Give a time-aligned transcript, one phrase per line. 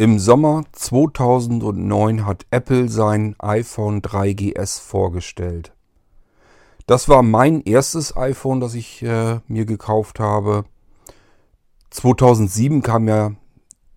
[0.00, 5.74] Im Sommer 2009 hat Apple sein iPhone 3GS vorgestellt.
[6.86, 10.64] Das war mein erstes iPhone, das ich äh, mir gekauft habe.
[11.90, 13.32] 2007 kam ja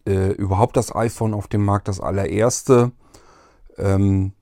[0.06, 2.92] äh, überhaupt das iPhone auf den Markt, das allererste.
[3.78, 4.33] Ähm,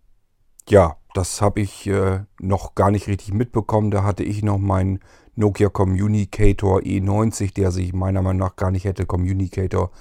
[0.67, 3.91] ja, das habe ich äh, noch gar nicht richtig mitbekommen.
[3.91, 4.97] Da hatte ich noch meinen
[5.35, 9.91] Nokia Communicator E90, der sich meiner Meinung nach gar nicht hätte Communicator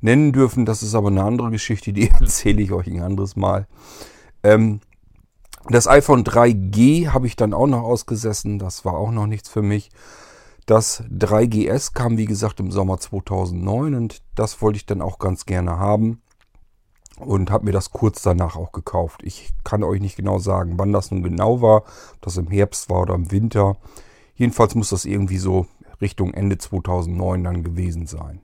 [0.00, 0.66] nennen dürfen.
[0.66, 3.66] Das ist aber eine andere Geschichte, die erzähle ich euch ein anderes Mal.
[4.42, 4.80] Ähm,
[5.68, 8.58] das iPhone 3G habe ich dann auch noch ausgesessen.
[8.58, 9.90] Das war auch noch nichts für mich.
[10.66, 15.46] Das 3GS kam wie gesagt im Sommer 2009 und das wollte ich dann auch ganz
[15.46, 16.20] gerne haben
[17.18, 19.22] und habe mir das kurz danach auch gekauft.
[19.24, 22.90] Ich kann euch nicht genau sagen, wann das nun genau war, ob das im Herbst
[22.90, 23.76] war oder im Winter.
[24.34, 25.66] Jedenfalls muss das irgendwie so
[26.00, 28.40] Richtung Ende 2009 dann gewesen sein.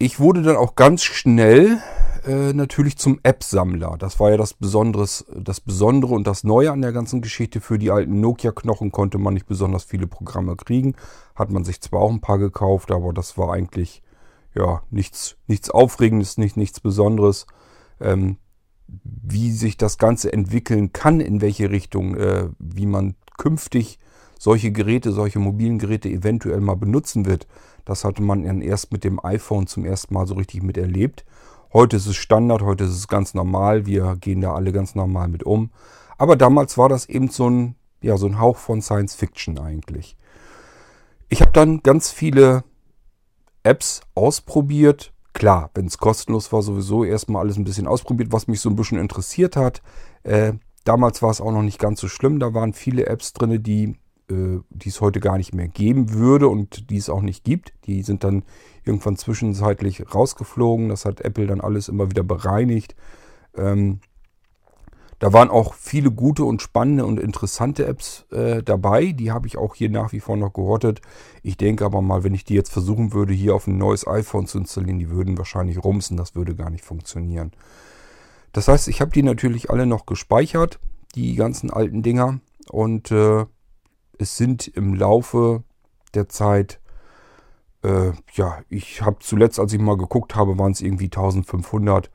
[0.00, 1.82] Ich wurde dann auch ganz schnell
[2.24, 3.96] äh, natürlich zum App-Sammler.
[3.98, 7.60] Das war ja das, Besonderes, das Besondere und das Neue an der ganzen Geschichte.
[7.60, 10.94] Für die alten Nokia-Knochen konnte man nicht besonders viele Programme kriegen.
[11.34, 14.04] Hat man sich zwar auch ein paar gekauft, aber das war eigentlich
[14.54, 17.48] ja nichts, nichts Aufregendes, nicht, nichts Besonderes.
[18.00, 18.36] Ähm,
[18.86, 23.98] wie sich das Ganze entwickeln kann, in welche Richtung, äh, wie man künftig
[24.38, 27.48] solche Geräte, solche mobilen Geräte eventuell mal benutzen wird,
[27.88, 31.24] das hatte man dann erst mit dem iPhone zum ersten Mal so richtig miterlebt.
[31.72, 33.86] Heute ist es Standard, heute ist es ganz normal.
[33.86, 35.70] Wir gehen da alle ganz normal mit um.
[36.18, 40.18] Aber damals war das eben so ein, ja, so ein Hauch von Science Fiction eigentlich.
[41.30, 42.62] Ich habe dann ganz viele
[43.62, 45.14] Apps ausprobiert.
[45.32, 48.76] Klar, wenn es kostenlos war, sowieso erstmal alles ein bisschen ausprobiert, was mich so ein
[48.76, 49.80] bisschen interessiert hat.
[50.24, 50.52] Äh,
[50.84, 52.38] damals war es auch noch nicht ganz so schlimm.
[52.38, 53.96] Da waren viele Apps drin, die
[54.28, 57.72] die es heute gar nicht mehr geben würde und die es auch nicht gibt.
[57.86, 58.44] Die sind dann
[58.84, 60.88] irgendwann zwischenzeitlich rausgeflogen.
[60.88, 62.94] Das hat Apple dann alles immer wieder bereinigt.
[63.56, 64.00] Ähm,
[65.18, 69.12] da waren auch viele gute und spannende und interessante Apps äh, dabei.
[69.12, 71.00] Die habe ich auch hier nach wie vor noch gehortet.
[71.42, 74.46] Ich denke aber mal, wenn ich die jetzt versuchen würde, hier auf ein neues iPhone
[74.46, 76.16] zu installieren, die würden wahrscheinlich rumsen.
[76.16, 77.50] Das würde gar nicht funktionieren.
[78.52, 80.78] Das heißt, ich habe die natürlich alle noch gespeichert,
[81.16, 82.38] die ganzen alten Dinger.
[82.70, 83.44] Und äh,
[84.18, 85.62] es sind im Laufe
[86.14, 86.80] der Zeit,
[87.82, 92.10] äh, ja, ich habe zuletzt, als ich mal geguckt habe, waren es irgendwie 1500.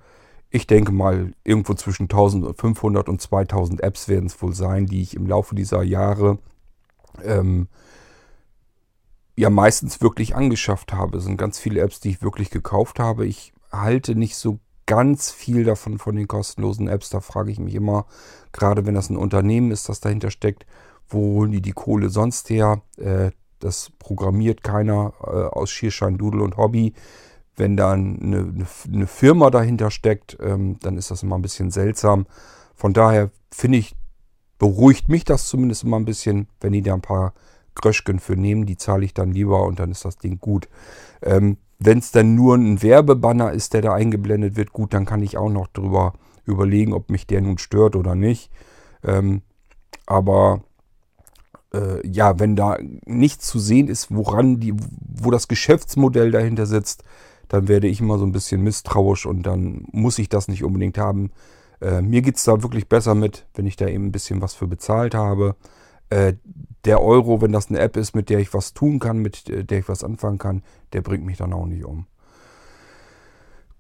[0.49, 5.15] Ich denke mal, irgendwo zwischen 1500 und 2000 Apps werden es wohl sein, die ich
[5.15, 6.37] im Laufe dieser Jahre
[7.23, 7.67] ähm,
[9.35, 11.17] ja meistens wirklich angeschafft habe.
[11.17, 13.25] Es sind ganz viele Apps, die ich wirklich gekauft habe.
[13.25, 17.09] Ich halte nicht so ganz viel davon von den kostenlosen Apps.
[17.09, 18.05] Da frage ich mich immer,
[18.51, 20.65] gerade wenn das ein Unternehmen ist, das dahinter steckt,
[21.13, 22.81] wo holen die die Kohle sonst her?
[22.97, 26.93] Äh, das programmiert keiner äh, aus Schierschein, Dudel und Hobby.
[27.55, 31.71] Wenn da eine, eine, eine Firma dahinter steckt, ähm, dann ist das immer ein bisschen
[31.71, 32.25] seltsam.
[32.75, 33.95] Von daher finde ich,
[34.57, 37.33] beruhigt mich das zumindest immer ein bisschen, wenn die da ein paar
[37.75, 38.65] Gröschken für nehmen.
[38.65, 40.67] Die zahle ich dann lieber und dann ist das Ding gut.
[41.21, 45.21] Ähm, wenn es dann nur ein Werbebanner ist, der da eingeblendet wird, gut, dann kann
[45.21, 46.13] ich auch noch drüber
[46.45, 48.51] überlegen, ob mich der nun stört oder nicht.
[49.03, 49.41] Ähm,
[50.05, 50.63] aber
[51.73, 57.03] äh, ja, wenn da nichts zu sehen ist, woran die, wo das Geschäftsmodell dahinter sitzt,
[57.47, 60.97] dann werde ich immer so ein bisschen misstrauisch und dann muss ich das nicht unbedingt
[60.97, 61.31] haben.
[61.81, 64.53] Äh, mir geht es da wirklich besser mit, wenn ich da eben ein bisschen was
[64.53, 65.55] für bezahlt habe.
[66.09, 66.33] Äh,
[66.85, 69.79] der Euro, wenn das eine App ist, mit der ich was tun kann, mit der
[69.79, 70.63] ich was anfangen kann,
[70.93, 72.07] der bringt mich dann auch nicht um.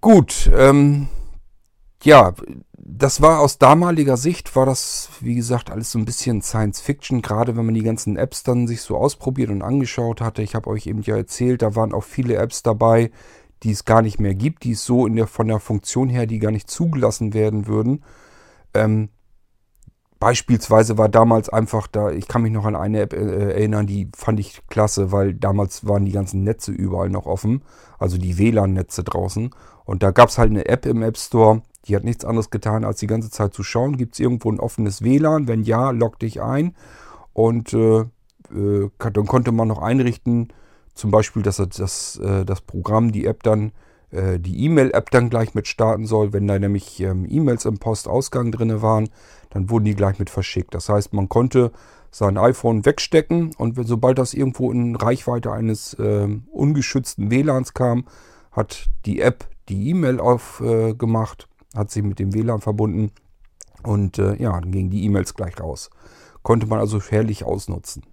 [0.01, 1.07] Gut, ähm,
[2.03, 2.33] ja,
[2.77, 7.21] das war aus damaliger Sicht, war das, wie gesagt, alles so ein bisschen Science Fiction,
[7.21, 10.41] gerade wenn man die ganzen Apps dann sich so ausprobiert und angeschaut hatte.
[10.41, 13.09] Ich habe euch eben ja erzählt, da waren auch viele Apps dabei,
[13.63, 16.25] die es gar nicht mehr gibt, die es so in der, von der Funktion her,
[16.25, 18.03] die gar nicht zugelassen werden würden.
[18.73, 19.09] Ähm,
[20.19, 24.09] beispielsweise war damals einfach da, ich kann mich noch an eine App äh, erinnern, die
[24.15, 27.63] fand ich klasse, weil damals waren die ganzen Netze überall noch offen,
[27.97, 29.51] also die WLAN-Netze draußen.
[29.85, 32.83] Und da gab es halt eine App im App Store, die hat nichts anderes getan,
[32.83, 35.47] als die ganze Zeit zu schauen, gibt es irgendwo ein offenes WLAN?
[35.47, 36.75] Wenn ja, log dich ein.
[37.33, 38.05] Und äh,
[38.53, 40.53] äh, dann konnte man noch einrichten,
[40.93, 43.71] zum Beispiel, dass das, äh, das Programm, die App dann,
[44.11, 46.33] äh, die E-Mail-App dann gleich mit starten soll.
[46.33, 49.09] Wenn da nämlich ähm, E-Mails im Postausgang drin waren,
[49.49, 50.73] dann wurden die gleich mit verschickt.
[50.73, 51.71] Das heißt, man konnte
[52.11, 58.05] sein iPhone wegstecken und sobald das irgendwo in Reichweite eines äh, ungeschützten WLANs kam,
[58.51, 63.11] hat die App die E-Mail aufgemacht hat sich mit dem WLAN verbunden
[63.83, 65.89] und äh, ja, dann gingen die E-Mails gleich raus.
[66.41, 68.03] Konnte man also herrlich ausnutzen.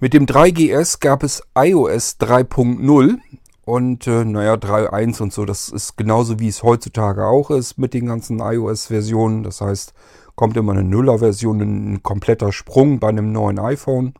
[0.00, 3.18] Mit dem 3GS gab es iOS 3.0
[3.64, 7.94] Und äh, naja, 3.1 und so, das ist genauso wie es heutzutage auch ist mit
[7.94, 9.42] den ganzen iOS-Versionen.
[9.42, 9.94] Das heißt,
[10.34, 14.14] kommt immer eine Nuller-Version, ein kompletter Sprung bei einem neuen iPhone.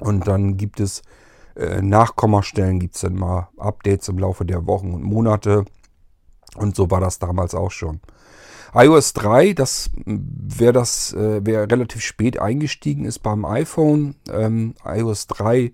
[0.00, 1.02] Und dann gibt es
[1.56, 5.64] äh, Nachkommastellen, gibt es dann mal Updates im Laufe der Wochen und Monate.
[6.58, 8.00] Und so war das damals auch schon
[8.74, 15.26] iOS 3, das wer das, äh, wer relativ spät eingestiegen ist beim iPhone, ähm, iOS
[15.28, 15.72] 3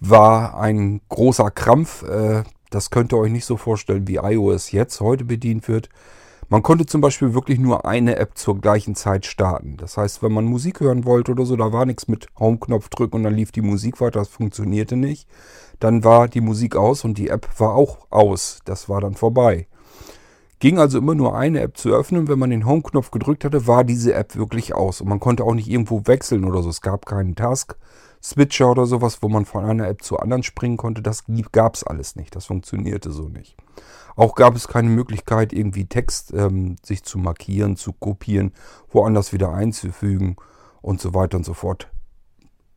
[0.00, 2.02] war ein großer Krampf.
[2.02, 5.90] Äh, das könnt ihr euch nicht so vorstellen, wie iOS jetzt heute bedient wird.
[6.48, 9.76] Man konnte zum Beispiel wirklich nur eine App zur gleichen Zeit starten.
[9.76, 13.16] Das heißt, wenn man Musik hören wollte oder so, da war nichts mit Home-Knopf drücken
[13.16, 15.28] und dann lief die Musik weiter, das funktionierte nicht.
[15.78, 18.60] Dann war die Musik aus und die App war auch aus.
[18.64, 19.66] Das war dann vorbei.
[20.62, 22.28] Ging also immer nur eine App zu öffnen.
[22.28, 25.00] Wenn man den Home-Knopf gedrückt hatte, war diese App wirklich aus.
[25.00, 26.68] Und man konnte auch nicht irgendwo wechseln oder so.
[26.68, 31.02] Es gab keinen Task-Switcher oder sowas, wo man von einer App zur anderen springen konnte.
[31.02, 32.36] Das gab es alles nicht.
[32.36, 33.56] Das funktionierte so nicht.
[34.14, 38.52] Auch gab es keine Möglichkeit, irgendwie Text ähm, sich zu markieren, zu kopieren,
[38.88, 40.36] woanders wieder einzufügen
[40.80, 41.88] und so weiter und so fort.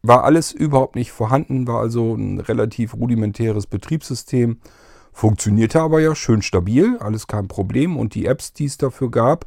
[0.01, 4.59] War alles überhaupt nicht vorhanden, war also ein relativ rudimentäres Betriebssystem
[5.15, 7.95] Funktionierte aber ja schön stabil, alles kein Problem.
[7.95, 9.45] Und die Apps, die es dafür gab,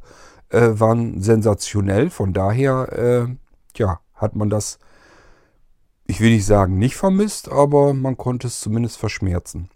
[0.48, 2.08] äh, waren sensationell.
[2.08, 2.88] Von daher,
[3.28, 3.36] äh,
[3.76, 4.78] ja, hat man das,
[6.06, 9.68] ich will nicht sagen, nicht vermisst, aber man konnte es zumindest verschmerzen.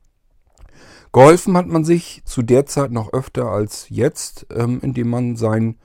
[1.13, 5.77] Geholfen hat man sich zu der Zeit noch öfter als jetzt, ähm, indem man sein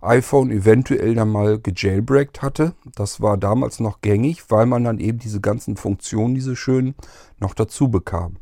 [0.00, 2.74] iPhone eventuell dann mal gejailbreakt hatte.
[2.94, 6.94] Das war damals noch gängig, weil man dann eben diese ganzen Funktionen, diese schönen,
[7.40, 8.36] noch dazu bekam.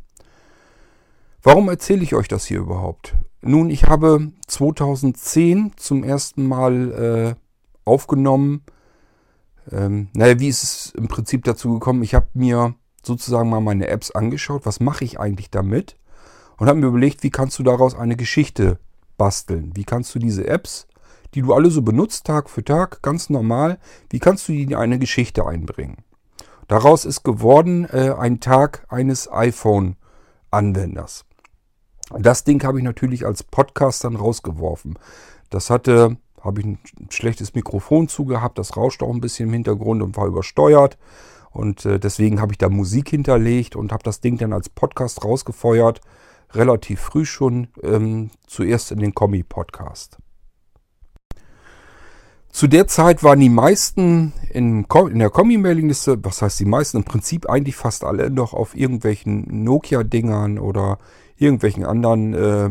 [1.47, 3.15] Warum erzähle ich euch das hier überhaupt?
[3.41, 7.35] Nun, ich habe 2010 zum ersten Mal äh,
[7.85, 8.65] aufgenommen.
[9.71, 12.03] Ähm, naja, wie ist es im Prinzip dazu gekommen?
[12.03, 14.67] Ich habe mir sozusagen mal meine Apps angeschaut.
[14.67, 15.97] Was mache ich eigentlich damit?
[16.59, 18.81] Und habe mir überlegt, wie kannst du daraus eine Geschichte
[19.17, 19.71] basteln?
[19.77, 20.89] Wie kannst du diese Apps,
[21.35, 23.79] die du alle so benutzt, Tag für Tag, ganz normal,
[24.11, 25.99] wie kannst du die in eine Geschichte einbringen?
[26.67, 31.26] Daraus ist geworden äh, ein Tag eines iPhone-Anwenders.
[32.11, 34.99] Das Ding habe ich natürlich als Podcast dann rausgeworfen.
[35.51, 36.79] Das hatte, habe ich ein
[37.11, 40.99] schlechtes Mikrofon zugehabt, das rauscht auch ein bisschen im Hintergrund und war übersteuert.
[41.51, 45.25] Und äh, deswegen habe ich da Musik hinterlegt und habe das Ding dann als Podcast
[45.25, 46.01] rausgefeuert.
[46.53, 50.19] Relativ früh schon, ähm, zuerst in den Kommi-Podcast.
[52.51, 57.05] Zu der Zeit waren die meisten in, in der Kommi-Mailingliste, was heißt die meisten, im
[57.05, 60.99] Prinzip eigentlich fast alle noch auf irgendwelchen Nokia-Dingern oder
[61.37, 62.71] irgendwelchen anderen äh,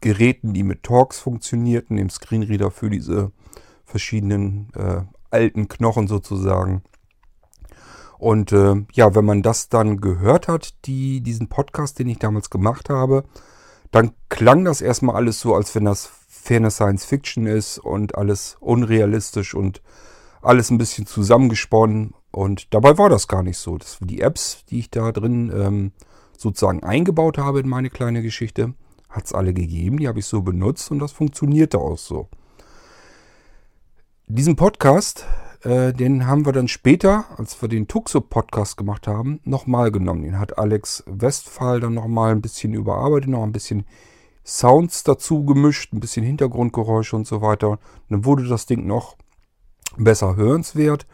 [0.00, 3.32] Geräten, die mit Talks funktionierten, dem Screenreader für diese
[3.84, 6.82] verschiedenen äh, alten Knochen sozusagen.
[8.18, 12.50] Und äh, ja, wenn man das dann gehört hat, die, diesen Podcast, den ich damals
[12.50, 13.24] gemacht habe,
[13.90, 18.56] dann klang das erstmal alles so, als wenn das ferne Science Fiction ist und alles
[18.60, 19.82] unrealistisch und
[20.42, 22.14] alles ein bisschen zusammengesponnen.
[22.30, 23.78] Und dabei war das gar nicht so.
[23.78, 25.92] Das, die Apps, die ich da drin ähm,
[26.40, 28.72] sozusagen eingebaut habe in meine kleine Geschichte,
[29.10, 29.98] hat es alle gegeben.
[29.98, 32.28] Die habe ich so benutzt und das funktionierte auch so.
[34.26, 35.26] Diesen Podcast,
[35.64, 40.22] äh, den haben wir dann später, als wir den Tuxo-Podcast gemacht haben, nochmal genommen.
[40.22, 43.84] Den hat Alex Westphal dann nochmal ein bisschen überarbeitet, noch ein bisschen
[44.42, 47.78] Sounds dazu gemischt, ein bisschen Hintergrundgeräusche und so weiter.
[48.08, 49.16] Dann wurde das Ding noch
[49.98, 51.06] besser hörenswert.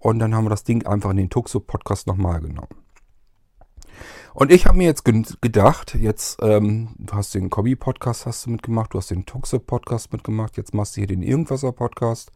[0.00, 2.83] Und dann haben wir das Ding einfach in den Tuxo-Podcast nochmal genommen.
[4.34, 8.92] Und ich habe mir jetzt gedacht, jetzt, ähm, du hast den Kombi-Podcast hast du mitgemacht,
[8.92, 12.32] du hast den Tuxe-Podcast mitgemacht, jetzt machst du hier den Irgendwasser-Podcast.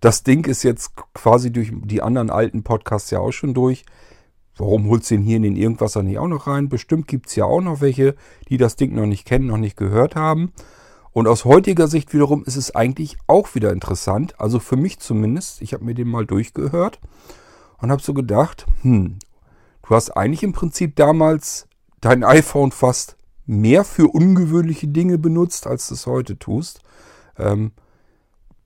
[0.00, 3.84] Das Ding ist jetzt quasi durch die anderen alten Podcasts ja auch schon durch.
[4.56, 6.68] Warum holst du den hier in den Irgendwasser nicht auch noch rein?
[6.68, 8.16] Bestimmt gibt es ja auch noch welche,
[8.48, 10.52] die das Ding noch nicht kennen, noch nicht gehört haben.
[11.12, 14.34] Und aus heutiger Sicht wiederum ist es eigentlich auch wieder interessant.
[14.40, 15.62] Also für mich zumindest.
[15.62, 16.98] Ich habe mir den mal durchgehört
[17.78, 19.18] und habe so gedacht, hm,
[19.88, 21.68] Du hast eigentlich im Prinzip damals
[22.00, 23.16] dein iPhone fast
[23.46, 26.80] mehr für ungewöhnliche Dinge benutzt, als du es heute tust.
[27.38, 27.70] Ähm,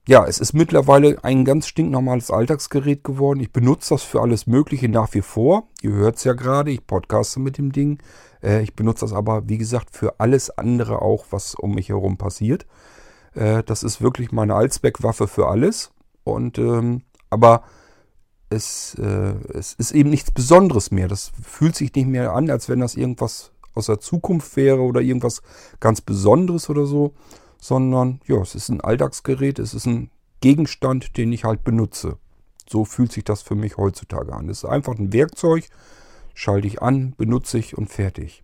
[0.07, 3.39] ja, es ist mittlerweile ein ganz stinknormales Alltagsgerät geworden.
[3.39, 5.67] Ich benutze das für alles Mögliche nach wie vor.
[5.83, 7.99] Ihr hört es ja gerade, ich podcaste mit dem Ding.
[8.41, 12.17] Äh, ich benutze das aber, wie gesagt, für alles andere auch, was um mich herum
[12.17, 12.65] passiert.
[13.35, 15.91] Äh, das ist wirklich meine Allzweckwaffe für alles.
[16.23, 17.63] Und ähm, aber
[18.51, 21.07] es, äh, es ist eben nichts Besonderes mehr.
[21.07, 25.01] Das fühlt sich nicht mehr an, als wenn das irgendwas aus der Zukunft wäre oder
[25.01, 25.41] irgendwas
[25.79, 27.13] ganz Besonderes oder so,
[27.59, 32.17] sondern ja, es ist ein Alltagsgerät, es ist ein Gegenstand, den ich halt benutze.
[32.69, 34.49] So fühlt sich das für mich heutzutage an.
[34.49, 35.67] Es ist einfach ein Werkzeug,
[36.33, 38.43] schalte ich an, benutze ich und fertig.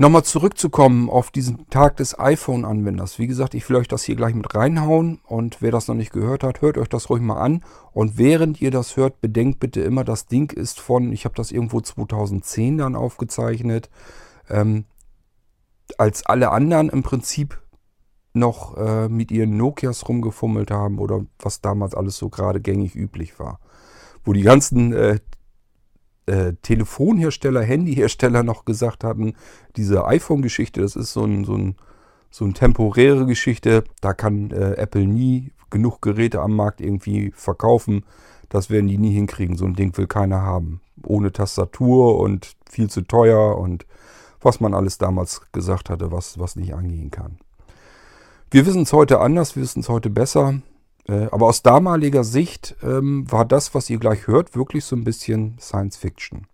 [0.00, 3.18] Nochmal zurückzukommen auf diesen Tag des iPhone-Anwenders.
[3.18, 6.10] Wie gesagt, ich will euch das hier gleich mit reinhauen und wer das noch nicht
[6.10, 7.62] gehört hat, hört euch das ruhig mal an.
[7.92, 11.52] Und während ihr das hört, bedenkt bitte immer, das Ding ist von, ich habe das
[11.52, 13.90] irgendwo 2010 dann aufgezeichnet,
[14.48, 14.86] ähm,
[15.98, 17.60] als alle anderen im Prinzip
[18.32, 23.38] noch äh, mit ihren Nokias rumgefummelt haben oder was damals alles so gerade gängig üblich
[23.38, 23.60] war.
[24.24, 25.18] Wo die ganzen äh,
[26.26, 29.34] äh, Telefonhersteller, Handyhersteller noch gesagt hatten,
[29.76, 31.76] diese iPhone-Geschichte, das ist so ein, so ein,
[32.30, 38.04] so eine temporäre Geschichte, da kann äh, Apple nie genug Geräte am Markt irgendwie verkaufen.
[38.48, 39.56] Das werden die nie hinkriegen.
[39.56, 40.80] So ein Ding will keiner haben.
[41.04, 43.86] Ohne Tastatur und viel zu teuer und
[44.40, 47.38] was man alles damals gesagt hatte, was, was nicht angehen kann.
[48.50, 50.60] Wir wissen es heute anders, wir wissen es heute besser.
[51.08, 55.04] Äh, aber aus damaliger Sicht ähm, war das, was ihr gleich hört, wirklich so ein
[55.04, 56.46] bisschen Science Fiction.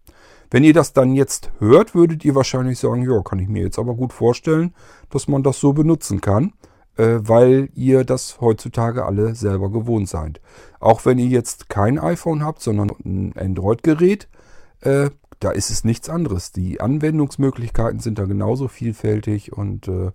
[0.50, 3.78] Wenn ihr das dann jetzt hört, würdet ihr wahrscheinlich sagen, ja, kann ich mir jetzt
[3.78, 4.74] aber gut vorstellen,
[5.10, 6.52] dass man das so benutzen kann,
[6.96, 10.40] äh, weil ihr das heutzutage alle selber gewohnt seid.
[10.78, 14.28] Auch wenn ihr jetzt kein iPhone habt, sondern ein Android-Gerät,
[14.80, 15.10] äh,
[15.40, 16.52] da ist es nichts anderes.
[16.52, 20.12] Die Anwendungsmöglichkeiten sind da genauso vielfältig und äh,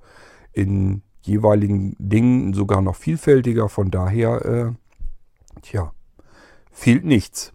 [0.53, 3.69] in jeweiligen Dingen sogar noch vielfältiger.
[3.69, 5.93] Von daher, äh, tja,
[6.71, 7.53] fehlt nichts.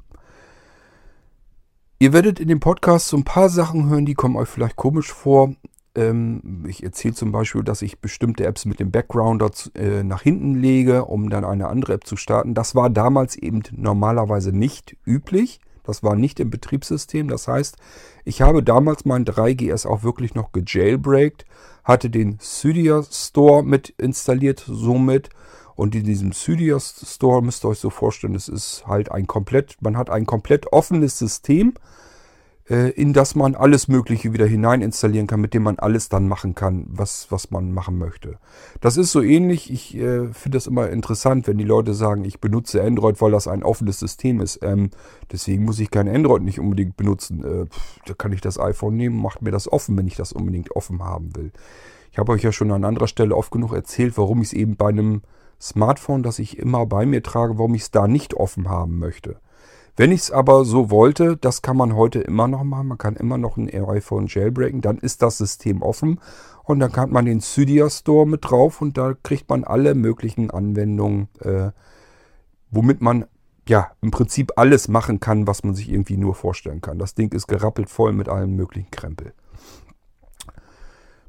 [1.98, 5.12] Ihr werdet in dem Podcast so ein paar Sachen hören, die kommen euch vielleicht komisch
[5.12, 5.54] vor.
[5.94, 10.54] Ähm, ich erzähle zum Beispiel, dass ich bestimmte Apps mit dem Backgrounder äh, nach hinten
[10.54, 12.54] lege, um dann eine andere App zu starten.
[12.54, 15.60] Das war damals eben normalerweise nicht üblich.
[15.86, 17.28] Das war nicht im Betriebssystem.
[17.28, 17.76] Das heißt,
[18.24, 21.46] ich habe damals mein 3GS auch wirklich noch gejailbreakt,
[21.84, 25.30] hatte den Cydia Store mit installiert somit.
[25.74, 29.76] Und in diesem Cydia Store müsst ihr euch so vorstellen, es ist halt ein komplett,
[29.80, 31.74] man hat ein komplett offenes System
[32.68, 36.56] in das man alles Mögliche wieder hinein installieren kann, mit dem man alles dann machen
[36.56, 38.38] kann, was, was man machen möchte.
[38.80, 39.72] Das ist so ähnlich.
[39.72, 43.46] Ich äh, finde das immer interessant, wenn die Leute sagen, ich benutze Android, weil das
[43.46, 44.60] ein offenes System ist.
[44.62, 44.90] Ähm,
[45.30, 47.44] deswegen muss ich kein Android nicht unbedingt benutzen.
[47.44, 50.32] Äh, pff, da kann ich das iPhone nehmen, macht mir das offen, wenn ich das
[50.32, 51.52] unbedingt offen haben will.
[52.10, 54.76] Ich habe euch ja schon an anderer Stelle oft genug erzählt, warum ich es eben
[54.76, 55.22] bei einem
[55.60, 59.36] Smartphone, das ich immer bei mir trage, warum ich es da nicht offen haben möchte.
[59.96, 62.88] Wenn ich es aber so wollte, das kann man heute immer noch machen.
[62.88, 64.82] Man kann immer noch ein iPhone jailbreaken.
[64.82, 66.20] Dann ist das System offen
[66.64, 70.50] und dann kann man den Cydia Store mit drauf und da kriegt man alle möglichen
[70.50, 71.70] Anwendungen, äh,
[72.70, 73.24] womit man
[73.68, 76.98] ja im Prinzip alles machen kann, was man sich irgendwie nur vorstellen kann.
[76.98, 79.32] Das Ding ist gerappelt voll mit allem möglichen Krempel.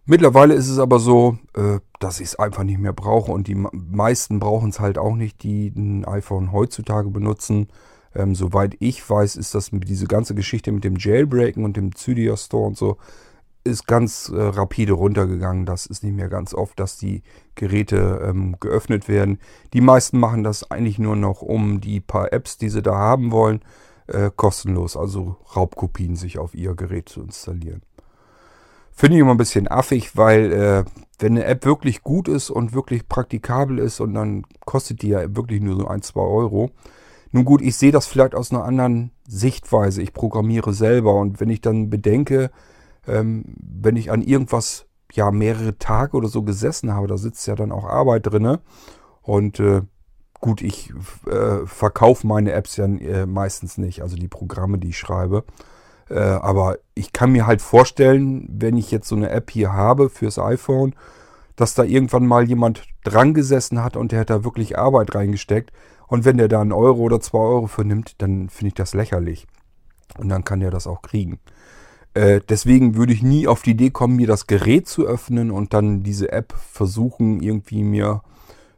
[0.06, 3.56] Mittlerweile ist es aber so, äh, dass ich es einfach nicht mehr brauche und die
[3.56, 7.68] meisten brauchen es halt auch nicht, die ein iPhone heutzutage benutzen.
[8.18, 12.36] Ähm, soweit ich weiß, ist das diese ganze Geschichte mit dem Jailbreaken und dem Cydia
[12.36, 12.98] Store und so
[13.68, 15.66] ist ganz äh, rapide runtergegangen.
[15.66, 17.22] Das ist nicht mehr ganz oft, dass die
[17.56, 19.40] Geräte ähm, geöffnet werden.
[19.74, 23.32] Die meisten machen das eigentlich nur noch, um die paar Apps, die sie da haben
[23.32, 23.62] wollen,
[24.08, 27.82] äh, kostenlos, also Raubkopien sich auf ihr Gerät zu installieren.
[28.94, 30.84] Finde ich immer ein bisschen affig, weil äh,
[31.20, 35.36] wenn eine App wirklich gut ist und wirklich praktikabel ist und dann kostet die ja
[35.36, 36.72] wirklich nur so ein, zwei Euro,
[37.32, 40.02] nun gut, ich sehe das vielleicht aus einer anderen Sichtweise.
[40.02, 42.52] Ich programmiere selber und wenn ich dann bedenke,
[43.08, 47.56] ähm, wenn ich an irgendwas ja mehrere Tage oder so gesessen habe, da sitzt ja
[47.56, 48.60] dann auch Arbeit drinne
[49.22, 49.82] und äh,
[50.40, 50.94] gut, ich
[51.26, 55.44] äh, verkaufe meine Apps ja äh, meistens nicht, also die Programme, die ich schreibe.
[56.10, 60.10] Äh, aber ich kann mir halt vorstellen, wenn ich jetzt so eine App hier habe
[60.10, 60.96] fürs iPhone,
[61.56, 65.72] dass da irgendwann mal jemand dran gesessen hat und der hat da wirklich Arbeit reingesteckt
[66.08, 68.94] und wenn der da einen Euro oder zwei Euro für nimmt, dann finde ich das
[68.94, 69.48] lächerlich.
[70.18, 71.40] Und dann kann der das auch kriegen.
[72.14, 75.74] Äh, deswegen würde ich nie auf die Idee kommen, mir das Gerät zu öffnen und
[75.74, 78.22] dann diese App versuchen, irgendwie mir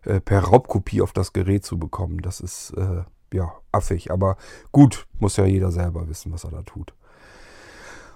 [0.03, 2.19] äh, per Raubkopie auf das Gerät zu bekommen.
[2.21, 4.11] Das ist äh, ja affig.
[4.11, 4.37] Aber
[4.71, 6.93] gut, muss ja jeder selber wissen, was er da tut.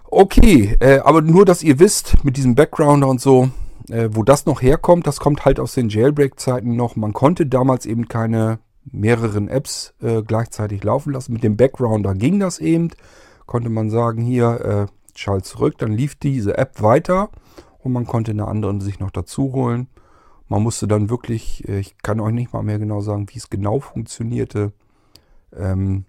[0.06, 3.50] Okay, äh, aber nur, dass ihr wisst, mit diesem Backgrounder und so,
[3.90, 6.96] äh, wo das noch herkommt, das kommt halt aus den Jailbreak-Zeiten noch.
[6.96, 8.60] Man konnte damals eben keine
[8.92, 11.34] mehreren Apps äh, gleichzeitig laufen lassen.
[11.34, 12.92] Mit dem Backgrounder ging das eben.
[13.46, 15.78] Konnte man sagen, hier, äh, schalt zurück.
[15.78, 17.30] Dann lief diese App weiter
[17.80, 19.88] und man konnte eine andere sich noch dazu holen.
[20.48, 23.50] Man musste dann wirklich, äh, ich kann euch nicht mal mehr genau sagen, wie es
[23.50, 24.74] genau funktionierte.
[25.56, 26.06] Ähm,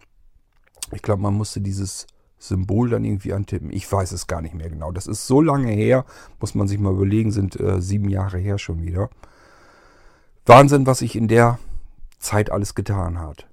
[0.92, 2.06] ich glaube, man musste dieses
[2.38, 3.72] Symbol dann irgendwie antippen.
[3.72, 4.92] Ich weiß es gar nicht mehr genau.
[4.92, 6.04] Das ist so lange her,
[6.40, 9.08] muss man sich mal überlegen, sind äh, sieben Jahre her schon wieder.
[10.46, 11.58] Wahnsinn, was ich in der
[12.24, 13.46] Zeit alles getan hat.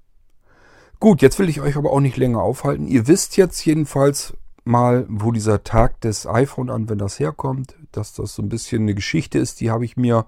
[0.98, 2.86] Gut, jetzt will ich euch aber auch nicht länger aufhalten.
[2.86, 8.48] Ihr wisst jetzt jedenfalls mal, wo dieser Tag des iPhone-Anwenders herkommt, dass das so ein
[8.48, 10.26] bisschen eine Geschichte ist, die habe ich mir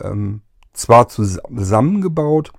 [0.00, 0.40] ähm,
[0.72, 2.52] zwar zusammengebaut,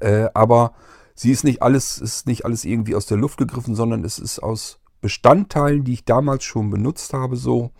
[0.00, 0.74] äh, aber
[1.14, 4.38] sie ist nicht alles, ist nicht alles irgendwie aus der Luft gegriffen, sondern es ist
[4.40, 7.70] aus Bestandteilen, die ich damals schon benutzt habe, so.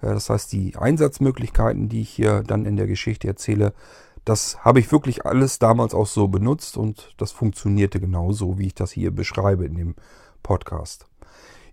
[0.00, 3.72] Äh, das heißt, die Einsatzmöglichkeiten, die ich hier dann in der Geschichte erzähle,
[4.26, 8.74] das habe ich wirklich alles damals auch so benutzt und das funktionierte genauso, wie ich
[8.74, 9.94] das hier beschreibe in dem
[10.42, 11.06] Podcast.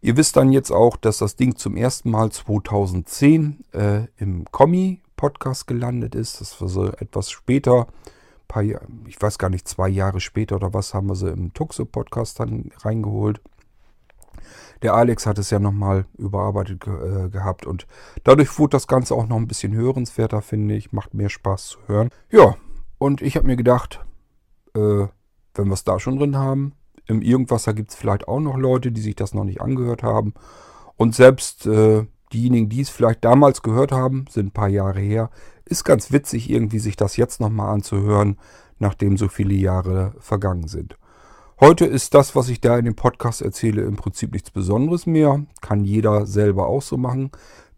[0.01, 5.65] Ihr wisst dann jetzt auch, dass das Ding zum ersten Mal 2010 äh, im Kommi-Podcast
[5.65, 6.41] gelandet ist.
[6.41, 7.87] Das war so etwas später,
[8.47, 12.39] paar, ich weiß gar nicht, zwei Jahre später oder was, haben wir sie im Tuxo-Podcast
[12.39, 13.41] dann reingeholt.
[14.81, 17.87] Der Alex hat es ja nochmal überarbeitet ge äh, gehabt und
[18.23, 20.91] dadurch wurde das Ganze auch noch ein bisschen hörenswerter, finde ich.
[20.91, 22.09] Macht mehr Spaß zu hören.
[22.29, 22.55] Ja,
[22.97, 24.05] und ich habe mir gedacht,
[24.75, 25.07] äh,
[25.55, 26.73] wenn wir es da schon drin haben,
[27.07, 30.33] im Irgendwasser gibt es vielleicht auch noch Leute, die sich das noch nicht angehört haben.
[30.95, 35.29] Und selbst äh, diejenigen, die es vielleicht damals gehört haben, sind ein paar Jahre her,
[35.65, 38.37] ist ganz witzig irgendwie sich das jetzt nochmal anzuhören,
[38.79, 40.97] nachdem so viele Jahre vergangen sind.
[41.63, 45.45] Heute ist das, was ich da in dem Podcast erzähle, im Prinzip nichts Besonderes mehr.
[45.61, 47.31] Kann jeder selber auch so machen.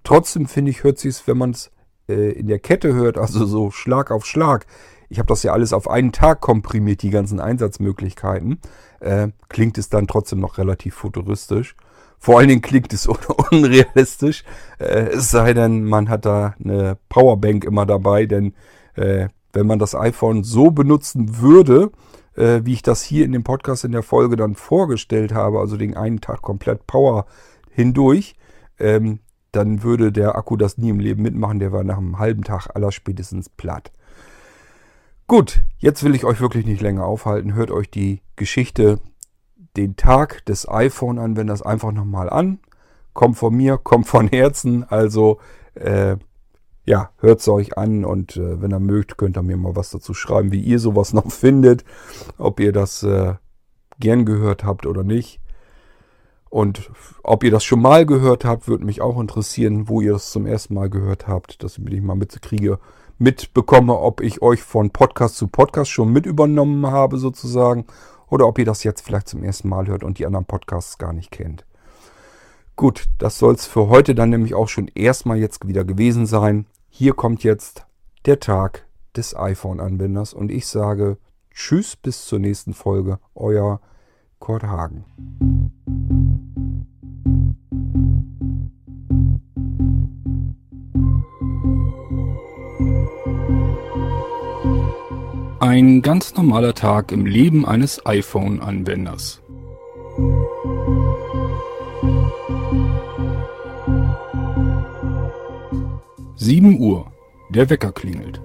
[0.04, 1.70] Trotzdem finde ich, hört sich es, wenn man es
[2.10, 4.65] äh, in der Kette hört, also so Schlag auf Schlag.
[5.08, 8.60] Ich habe das ja alles auf einen Tag komprimiert, die ganzen Einsatzmöglichkeiten.
[9.01, 11.75] Äh, klingt es dann trotzdem noch relativ futuristisch.
[12.18, 13.18] Vor allen Dingen klingt es un
[13.51, 14.46] unrealistisch.
[14.80, 18.56] Äh, es sei denn, man hat da eine Powerbank immer dabei, denn
[18.96, 21.92] äh, wenn man das iPhone so benutzen würde,
[22.36, 25.77] äh, wie ich das hier in dem Podcast in der Folge dann vorgestellt habe, also
[25.77, 27.25] den einen Tag komplett Power
[27.70, 28.36] hindurch,
[28.80, 29.20] ähm,
[29.51, 31.60] dann würde der Akku das nie im Leben mitmachen.
[31.60, 33.92] Der war nach einem halben Tag allerspätestens platt.
[35.27, 37.53] Gut, jetzt will ich euch wirklich nicht länger aufhalten.
[37.55, 39.00] Hört euch die Geschichte,
[39.77, 42.60] den Tag des iPhone-Anwenders einfach nochmal an.
[43.14, 44.83] Kommt von mir, kommt von Herzen.
[44.83, 45.40] Also
[45.74, 46.18] äh,
[46.86, 49.90] ja, hört es euch an und äh, wenn ihr mögt, könnt ihr mir mal was
[49.90, 51.84] dazu schreiben, wie ihr sowas noch findet,
[52.38, 53.36] ob ihr das äh,
[54.00, 55.40] gern gehört habt oder nicht.
[56.50, 56.90] Und
[57.24, 60.46] ob ihr das schon mal gehört habt, würde mich auch interessieren, wo ihr das zum
[60.46, 62.80] ersten Mal gehört habt, dass ich mal mitkriege,
[63.18, 67.86] mitbekomme, ob ich euch von Podcast zu Podcast schon mit übernommen habe sozusagen
[68.30, 71.14] oder ob ihr das jetzt vielleicht zum ersten Mal hört und die anderen Podcasts gar
[71.14, 71.66] nicht kennt.
[72.76, 76.66] Gut, das soll es für heute dann nämlich auch schon erstmal jetzt wieder gewesen sein.
[76.98, 77.86] Hier kommt jetzt
[78.25, 81.18] der Tag des iPhone-Anwenders und ich sage
[81.53, 83.20] Tschüss bis zur nächsten Folge.
[83.34, 83.81] Euer
[84.40, 85.03] Kurt Hagen.
[95.60, 99.42] Ein ganz normaler Tag im Leben eines iPhone-Anwenders.
[106.46, 107.12] 7 Uhr.
[107.50, 108.40] Der Wecker klingelt.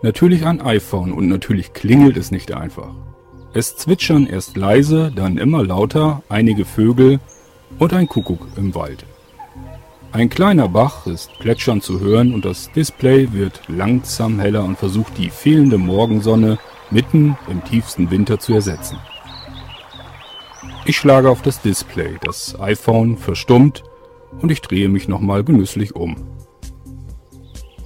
[0.00, 2.94] Natürlich ein iPhone und natürlich klingelt es nicht einfach.
[3.52, 7.20] Es zwitschern erst leise, dann immer lauter einige Vögel
[7.78, 9.04] und ein Kuckuck im Wald.
[10.12, 15.18] Ein kleiner Bach ist plätschern zu hören und das Display wird langsam heller und versucht
[15.18, 16.58] die fehlende Morgensonne
[16.90, 18.96] mitten im tiefsten Winter zu ersetzen.
[20.86, 23.84] Ich schlage auf das Display, das iPhone verstummt
[24.40, 26.35] und ich drehe mich nochmal genüsslich um.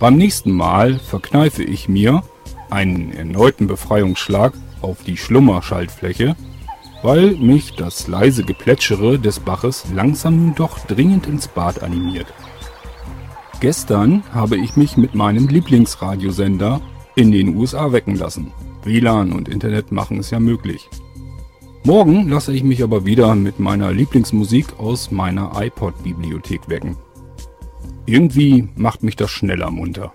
[0.00, 2.22] Beim nächsten Mal verkneife ich mir
[2.70, 6.36] einen erneuten Befreiungsschlag auf die Schlummerschaltfläche,
[7.02, 12.32] weil mich das leise Geplätschere des Baches langsam doch dringend ins Bad animiert.
[13.60, 16.80] Gestern habe ich mich mit meinem Lieblingsradiosender
[17.14, 18.52] in den USA wecken lassen.
[18.84, 20.88] WLAN und Internet machen es ja möglich.
[21.84, 26.96] Morgen lasse ich mich aber wieder mit meiner Lieblingsmusik aus meiner iPod-Bibliothek wecken.
[28.10, 30.12] Irgendwie macht mich das schneller munter.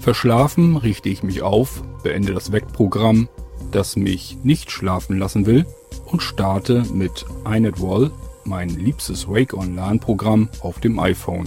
[0.00, 3.28] Verschlafen richte ich mich auf, beende das Weckprogramm,
[3.70, 5.66] das mich nicht schlafen lassen will,
[6.06, 8.10] und starte mit iNetWall,
[8.46, 11.46] mein liebstes Wake-On-LAN-Programm, auf dem iPhone.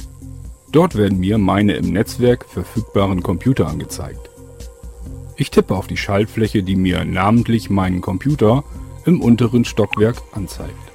[0.72, 4.30] Dort werden mir meine im Netzwerk verfügbaren Computer angezeigt.
[5.36, 8.64] Ich tippe auf die Schaltfläche, die mir namentlich meinen Computer
[9.06, 10.91] im unteren Stockwerk anzeigt.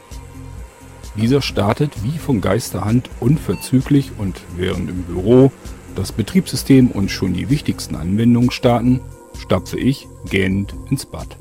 [1.18, 5.50] Dieser startet wie von Geisterhand unverzüglich und während im Büro
[5.94, 9.00] das Betriebssystem und schon die wichtigsten Anwendungen starten,
[9.38, 11.38] stapfe ich gähnend ins Bad.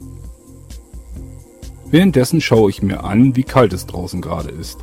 [1.91, 4.79] Währenddessen schaue ich mir an, wie kalt es draußen gerade ist.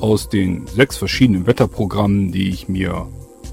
[0.00, 3.06] Aus den sechs verschiedenen Wetterprogrammen, die ich mir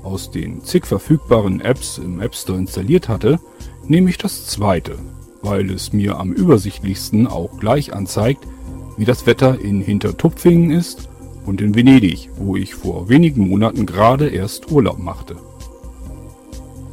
[0.03, 3.39] aus den zig verfügbaren Apps im App Store installiert hatte,
[3.87, 4.97] nehme ich das zweite
[5.45, 8.45] weil es mir am übersichtlichsten auch gleich anzeigt,
[8.97, 11.09] wie das Wetter in Hintertupfingen ist
[11.45, 15.35] und in Venedig, wo ich vor wenigen Monaten gerade erst Urlaub machte.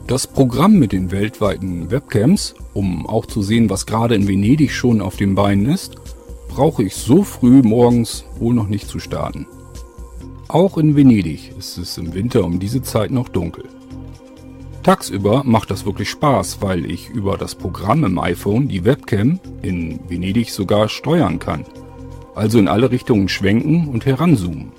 [0.07, 5.01] Das Programm mit den weltweiten Webcams, um auch zu sehen, was gerade in Venedig schon
[5.01, 5.97] auf den Beinen ist,
[6.49, 9.47] brauche ich so früh morgens wohl noch nicht zu starten.
[10.49, 13.65] Auch in Venedig ist es im Winter um diese Zeit noch dunkel.
[14.83, 20.01] Tagsüber macht das wirklich Spaß, weil ich über das Programm im iPhone die Webcam in
[20.09, 21.65] Venedig sogar steuern kann.
[22.35, 24.73] Also in alle Richtungen schwenken und heranzoomen.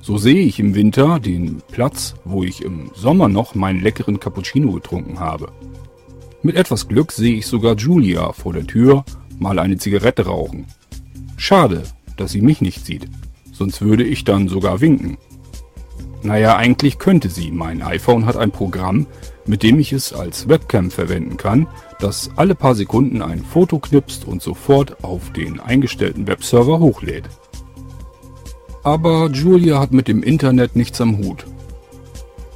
[0.00, 4.72] So sehe ich im Winter den Platz, wo ich im Sommer noch meinen leckeren Cappuccino
[4.72, 5.52] getrunken habe.
[6.42, 9.04] Mit etwas Glück sehe ich sogar Julia vor der Tür
[9.38, 10.66] mal eine Zigarette rauchen.
[11.36, 11.84] Schade,
[12.16, 13.08] dass sie mich nicht sieht,
[13.52, 15.18] sonst würde ich dann sogar winken.
[16.22, 17.50] Naja, eigentlich könnte sie.
[17.50, 19.06] Mein iPhone hat ein Programm,
[19.46, 21.66] mit dem ich es als Webcam verwenden kann,
[22.02, 27.28] das alle paar Sekunden ein Foto knipst und sofort auf den eingestellten Webserver hochlädt.
[28.82, 31.46] Aber Julia hat mit dem Internet nichts am Hut.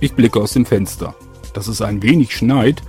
[0.01, 1.15] Ich blicke aus dem Fenster.
[1.55, 2.83] Dass es ein wenig schneit,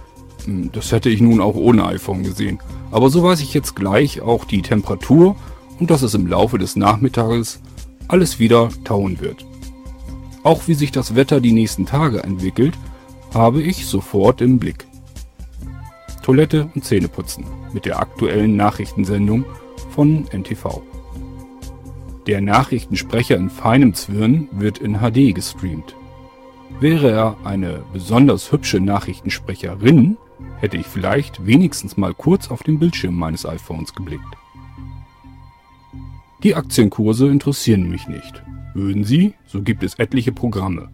[0.45, 2.59] hm, das hätte ich nun auch ohne iPhone gesehen.
[2.89, 5.35] Aber so weiß ich jetzt gleich auch die Temperatur
[5.79, 7.59] und dass es im Laufe des Nachmittages
[8.07, 9.45] alles wieder tauen wird.
[10.41, 12.73] Auch wie sich das Wetter die nächsten Tage entwickelt,
[13.33, 14.86] habe ich sofort im Blick.
[16.27, 19.45] Toilette und Zähneputzen mit der aktuellen Nachrichtensendung
[19.91, 20.81] von NTV.
[22.27, 25.95] Der Nachrichtensprecher in feinem Zwirn wird in HD gestreamt.
[26.81, 30.17] Wäre er eine besonders hübsche Nachrichtensprecherin,
[30.59, 34.35] hätte ich vielleicht wenigstens mal kurz auf den Bildschirm meines iPhones geblickt.
[36.43, 38.43] Die Aktienkurse interessieren mich nicht.
[38.73, 40.89] Würden sie, so gibt es etliche Programme.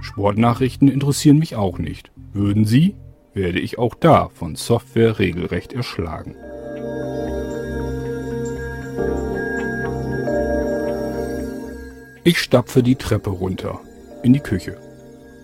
[0.00, 2.10] Sportnachrichten interessieren mich auch nicht.
[2.32, 2.96] Würden sie,
[3.36, 6.34] werde ich auch da von Software regelrecht erschlagen.
[12.24, 13.78] Ich stapfe die Treppe runter,
[14.24, 14.78] in die Küche.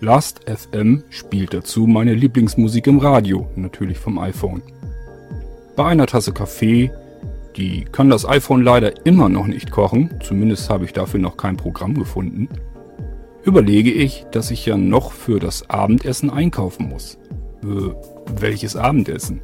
[0.01, 4.61] Last FM spielt dazu meine Lieblingsmusik im Radio, natürlich vom iPhone.
[5.77, 6.91] Bei einer Tasse Kaffee,
[7.55, 11.55] die kann das iPhone leider immer noch nicht kochen, zumindest habe ich dafür noch kein
[11.55, 12.49] Programm gefunden,
[13.43, 17.17] überlege ich, dass ich ja noch für das Abendessen einkaufen muss.
[17.63, 17.93] Äh,
[18.39, 19.41] welches Abendessen?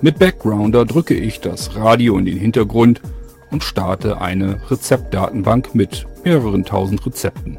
[0.00, 3.00] Mit Backgrounder drücke ich das Radio in den Hintergrund
[3.50, 7.58] und starte eine Rezeptdatenbank mit mehreren tausend Rezepten.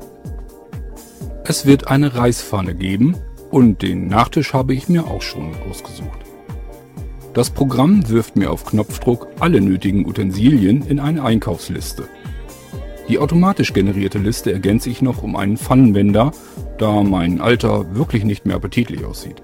[1.45, 3.15] Es wird eine Reispfanne geben
[3.51, 6.19] und den Nachtisch habe ich mir auch schon ausgesucht.
[7.33, 12.07] Das Programm wirft mir auf Knopfdruck alle nötigen Utensilien in eine Einkaufsliste.
[13.09, 16.31] Die automatisch generierte Liste ergänze ich noch um einen Pfannenwender,
[16.83, 19.41] da mein Alter wirklich nicht mehr appetitlich aussieht.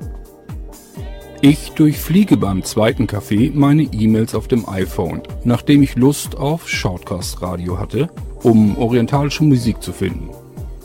[1.40, 7.42] Ich durchfliege beim zweiten Kaffee meine E-Mails auf dem iPhone, nachdem ich Lust auf Shoutcast
[7.42, 8.10] Radio hatte,
[8.44, 10.32] um orientalische Musik zu finden.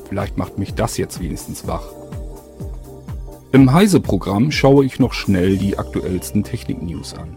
[0.09, 1.89] Vielleicht macht mich das jetzt wenigstens wach.
[3.51, 7.37] Im Heise-Programm schaue ich noch schnell die aktuellsten Technik-News an.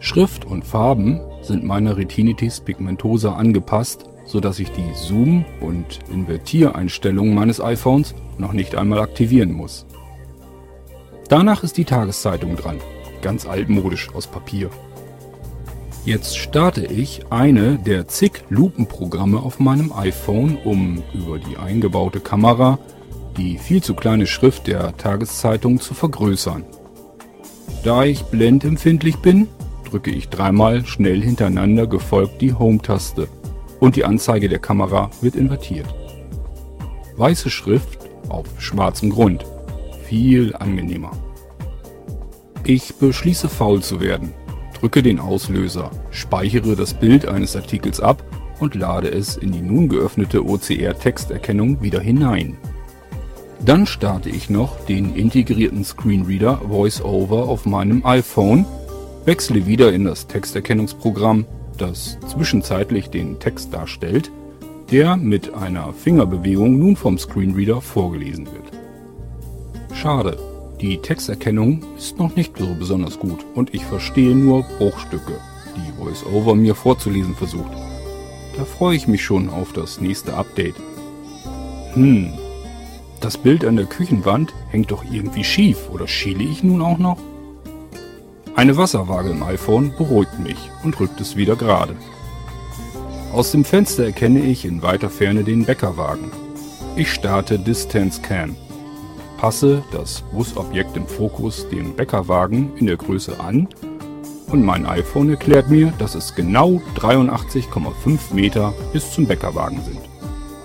[0.00, 7.60] Schrift und Farben sind meiner Retinitis pigmentosa angepasst, sodass ich die Zoom- und Invertiereinstellungen meines
[7.60, 9.86] iPhones noch nicht einmal aktivieren muss.
[11.28, 12.78] Danach ist die Tageszeitung dran,
[13.22, 14.70] ganz altmodisch aus Papier.
[16.04, 22.78] Jetzt starte ich eine der zig Lupenprogramme auf meinem iPhone, um über die eingebaute Kamera
[23.36, 26.64] die viel zu kleine Schrift der Tageszeitung zu vergrößern.
[27.82, 29.48] Da ich blendempfindlich bin,
[29.88, 33.28] drücke ich dreimal schnell hintereinander gefolgt die Home-Taste
[33.82, 35.92] und die Anzeige der Kamera wird invertiert.
[37.16, 39.44] Weiße Schrift auf schwarzem Grund
[40.04, 41.10] viel angenehmer.
[42.64, 44.34] Ich beschließe faul zu werden,
[44.78, 48.22] drücke den Auslöser, speichere das Bild eines Artikels ab
[48.60, 52.58] und lade es in die nun geöffnete OCR-Texterkennung wieder hinein.
[53.64, 58.64] Dann starte ich noch den integrierten Screenreader VoiceOver auf meinem iPhone,
[59.24, 61.46] wechsle wieder in das Texterkennungsprogramm,
[61.82, 64.30] das zwischenzeitlich den Text darstellt,
[64.92, 68.70] der mit einer Fingerbewegung nun vom Screenreader vorgelesen wird.
[69.92, 70.38] Schade,
[70.80, 75.38] die Texterkennung ist noch nicht so besonders gut und ich verstehe nur Bruchstücke,
[75.76, 77.72] die VoiceOver mir vorzulesen versucht.
[78.56, 80.76] Da freue ich mich schon auf das nächste Update.
[81.94, 82.32] Hm,
[83.20, 87.18] das Bild an der Küchenwand hängt doch irgendwie schief oder schiele ich nun auch noch?
[88.54, 91.96] Eine Wasserwaage im iPhone beruhigt mich und rückt es wieder gerade.
[93.32, 96.30] Aus dem Fenster erkenne ich in weiter Ferne den Bäckerwagen.
[96.96, 98.56] Ich starte Distance Can
[99.42, 103.66] passe das Busobjekt im Fokus dem Bäckerwagen in der Größe an
[104.46, 109.98] und mein iPhone erklärt mir, dass es genau 83,5 Meter bis zum Bäckerwagen sind,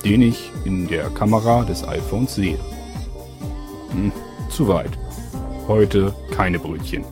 [0.06, 2.60] den ich in der Kamera des iPhones sehe.
[3.94, 4.12] Hm,
[4.52, 4.92] zu weit.
[5.68, 7.04] Heute keine Brötchen.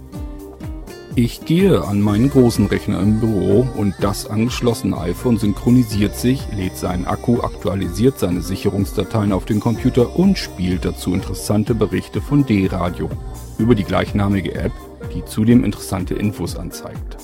[1.17, 6.75] Ich gehe an meinen großen Rechner im Büro und das angeschlossene iPhone synchronisiert sich, lädt
[6.75, 13.10] seinen Akku, aktualisiert seine Sicherungsdateien auf den Computer und spielt dazu interessante Berichte von D-Radio
[13.58, 14.73] über die gleichnamige App,
[15.13, 17.15] die zudem interessante Infos anzeigt.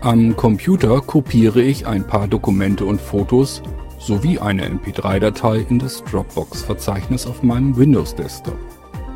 [0.00, 3.62] Am Computer kopiere ich ein paar Dokumente und Fotos
[4.00, 8.58] sowie eine MP3-Datei in das Dropbox-Verzeichnis auf meinem Windows-Desktop.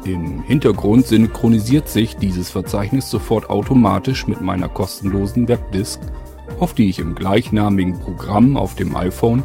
[0.05, 6.01] Im Hintergrund synchronisiert sich dieses Verzeichnis sofort automatisch mit meiner kostenlosen Webdisk,
[6.59, 9.45] auf die ich im gleichnamigen Programm auf dem iPhone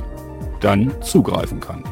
[0.60, 1.84] dann zugreifen kann.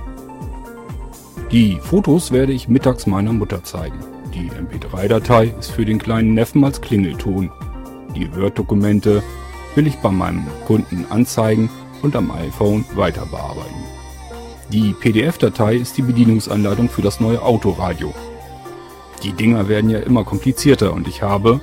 [1.52, 4.00] Die Fotos werde ich mittags meiner Mutter zeigen.
[4.34, 7.52] Die MP3-Datei ist für den kleinen Neffen als Klingelton.
[8.16, 9.22] Die Word-Dokumente
[9.76, 11.70] will ich bei meinem Kunden anzeigen
[12.02, 13.84] und am iPhone weiter bearbeiten.
[14.72, 18.14] Die PDF-Datei ist die Bedienungsanleitung für das neue Autoradio,
[19.26, 21.60] die Dinger werden ja immer komplizierter und ich habe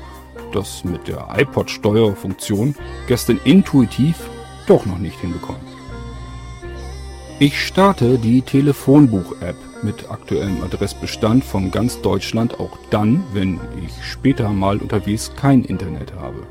[0.52, 2.74] das mit der iPod-Steuerfunktion
[3.06, 4.16] gestern intuitiv
[4.66, 5.60] doch noch nicht hinbekommen.
[7.38, 14.50] Ich starte die Telefonbuch-App mit aktuellem Adressbestand von ganz Deutschland auch dann, wenn ich später
[14.50, 16.42] mal unterwegs kein Internet habe.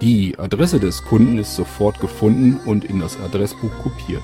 [0.00, 4.22] Die Adresse des Kunden ist sofort gefunden und in das Adressbuch kopiert.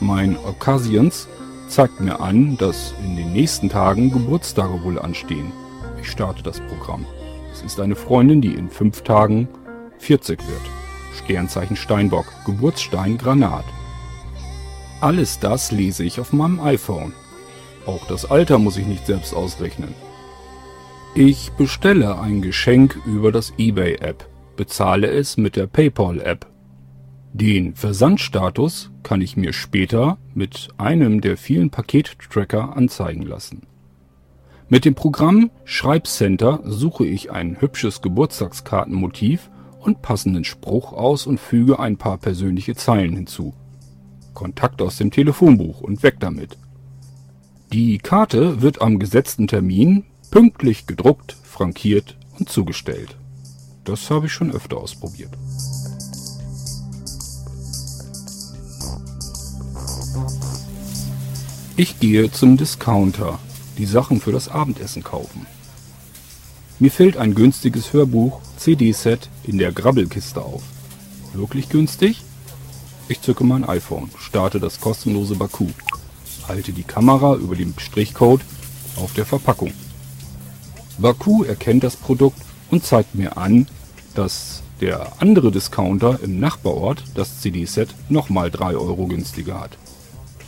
[0.00, 1.28] Mein Occasions
[1.70, 5.52] zeigt mir an, dass in den nächsten Tagen Geburtstage wohl anstehen.
[6.00, 7.06] Ich starte das Programm.
[7.52, 9.48] Es ist eine Freundin, die in fünf Tagen
[9.98, 10.60] 40 wird.
[11.14, 13.64] Sternzeichen Steinbock, Geburtsstein Granat.
[15.00, 17.12] Alles das lese ich auf meinem iPhone.
[17.86, 19.94] Auch das Alter muss ich nicht selbst ausrechnen.
[21.14, 26.46] Ich bestelle ein Geschenk über das eBay-App, bezahle es mit der PayPal-App
[27.32, 33.62] den Versandstatus kann ich mir später mit einem der vielen Pakettracker anzeigen lassen.
[34.68, 41.78] Mit dem Programm Schreibcenter suche ich ein hübsches Geburtstagskartenmotiv und passenden Spruch aus und füge
[41.78, 43.54] ein paar persönliche Zeilen hinzu.
[44.34, 46.58] Kontakt aus dem Telefonbuch und weg damit.
[47.72, 53.16] Die Karte wird am gesetzten Termin pünktlich gedruckt, frankiert und zugestellt.
[53.84, 55.30] Das habe ich schon öfter ausprobiert.
[61.82, 63.38] Ich gehe zum Discounter,
[63.78, 65.46] die Sachen für das Abendessen kaufen.
[66.78, 70.62] Mir fällt ein günstiges Hörbuch CD-Set in der Grabbelkiste auf.
[71.32, 72.22] Wirklich günstig?
[73.08, 75.68] Ich zücke mein iPhone, starte das kostenlose Baku,
[76.48, 78.42] halte die Kamera über den Strichcode
[78.96, 79.72] auf der Verpackung.
[80.98, 83.66] Baku erkennt das Produkt und zeigt mir an,
[84.14, 89.78] dass der andere Discounter im Nachbarort das CD-Set nochmal 3 Euro günstiger hat.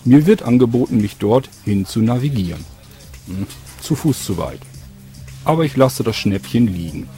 [0.04, 2.64] Mir wird angeboten, mich dort hin zu navigieren.
[3.26, 3.46] Hm,
[3.80, 4.60] zu Fuß zu weit.
[5.44, 7.08] Aber ich lasse das Schnäppchen liegen.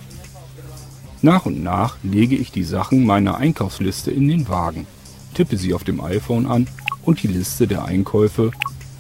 [1.23, 4.87] Nach und nach lege ich die Sachen meiner Einkaufsliste in den Wagen,
[5.33, 6.69] tippe sie auf dem iPhone an
[7.03, 8.51] und die Liste der Einkäufe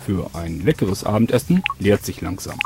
[0.04, 2.58] für ein leckeres Abendessen leert sich langsam.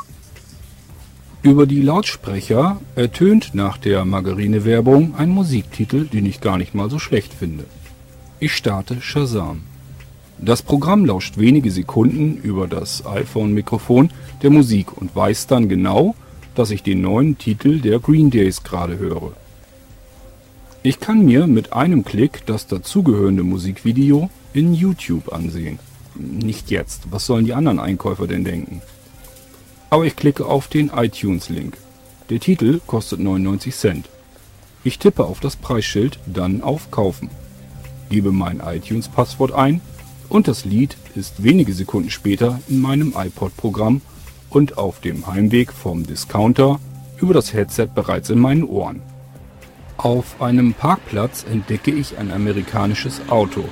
[1.42, 6.98] Über die Lautsprecher ertönt nach der Margarine-Werbung ein Musiktitel, den ich gar nicht mal so
[6.98, 7.64] schlecht finde.
[8.40, 9.62] Ich starte Shazam.
[10.40, 14.11] Das Programm lauscht wenige Sekunden über das iPhone-Mikrofon
[14.42, 16.14] der Musik und weiß dann genau,
[16.55, 19.33] dass ich den neuen Titel der Green Days gerade höre.
[20.85, 25.81] Ich kann mir mit einem Klick das dazugehörende Musikvideo in YouTube ansehen.
[26.14, 28.81] Nicht jetzt, was sollen die anderen Einkäufer denn denken?
[29.90, 31.77] Aber ich klicke auf den iTunes-Link.
[32.31, 34.09] Der Titel kostet 99 Cent.
[34.85, 37.29] Ich tippe auf das Preisschild, dann auf Kaufen.
[38.09, 39.81] Gebe mein iTunes-Passwort ein
[40.29, 44.01] und das Lied ist wenige Sekunden später in meinem iPod-Programm
[44.51, 46.81] und auf dem Heimweg vom Discounter
[47.21, 49.03] über das Headset bereits in meinen Ohren.
[49.97, 53.64] Auf einem Parkplatz entdecke ich ein amerikanisches Auto.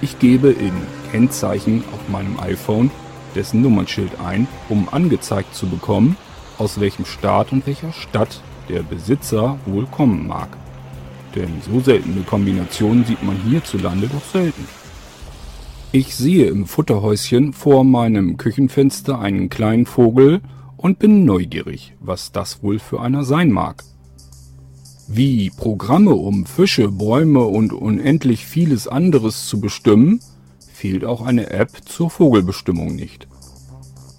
[0.00, 0.72] Ich gebe in
[1.10, 2.90] Kennzeichen auf meinem iPhone
[3.34, 6.16] dessen Nummernschild ein, um angezeigt zu bekommen,
[6.58, 10.48] aus welchem Staat und welcher Stadt der Besitzer wohl kommen mag.
[11.34, 14.66] Denn so seltene Kombinationen sieht man hierzulande doch selten.
[15.98, 20.42] Ich sehe im Futterhäuschen vor meinem Küchenfenster einen kleinen Vogel
[20.76, 23.82] und bin neugierig, was das wohl für einer sein mag.
[25.08, 30.20] Wie Programme, um Fische, Bäume und unendlich vieles anderes zu bestimmen,
[30.70, 33.26] fehlt auch eine App zur Vogelbestimmung nicht.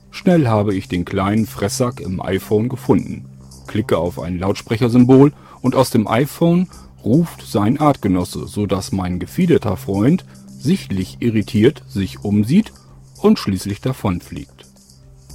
[0.09, 3.25] Schnell habe ich den kleinen Fresssack im iPhone gefunden,
[3.67, 6.69] klicke auf ein Lautsprechersymbol und aus dem iPhone
[7.05, 10.25] ruft sein Artgenosse, so dass mein gefiederter Freund
[10.67, 12.73] sichtlich irritiert sich umsieht
[13.21, 14.65] und schließlich davonfliegt.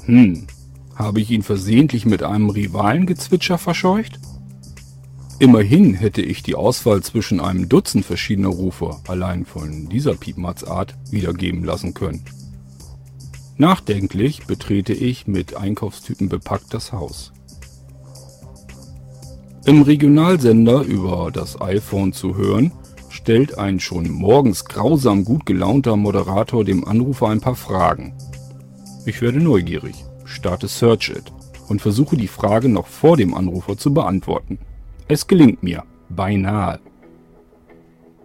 [0.05, 0.47] Hm,
[0.95, 4.21] habe ich ihn versehentlich mit einem Rivalengezwitscher verscheucht?
[5.39, 11.65] Immerhin hätte ich die Auswahl zwischen einem Dutzend verschiedener Rufe allein von dieser Piepmatzart wiedergeben
[11.65, 12.23] lassen können.
[13.57, 17.33] Nachdenklich betrete ich mit Einkaufstüten bepackt das Haus.
[19.65, 22.73] Im Regionalsender über das iPhone zu hören,
[23.23, 28.15] stellt ein schon morgens grausam gut gelaunter Moderator dem Anrufer ein paar Fragen.
[29.07, 31.33] Ich werde neugierig, starte Search It
[31.69, 34.59] und versuche die Frage noch vor dem Anrufer zu beantworten.
[35.07, 36.81] Es gelingt mir, beinahe.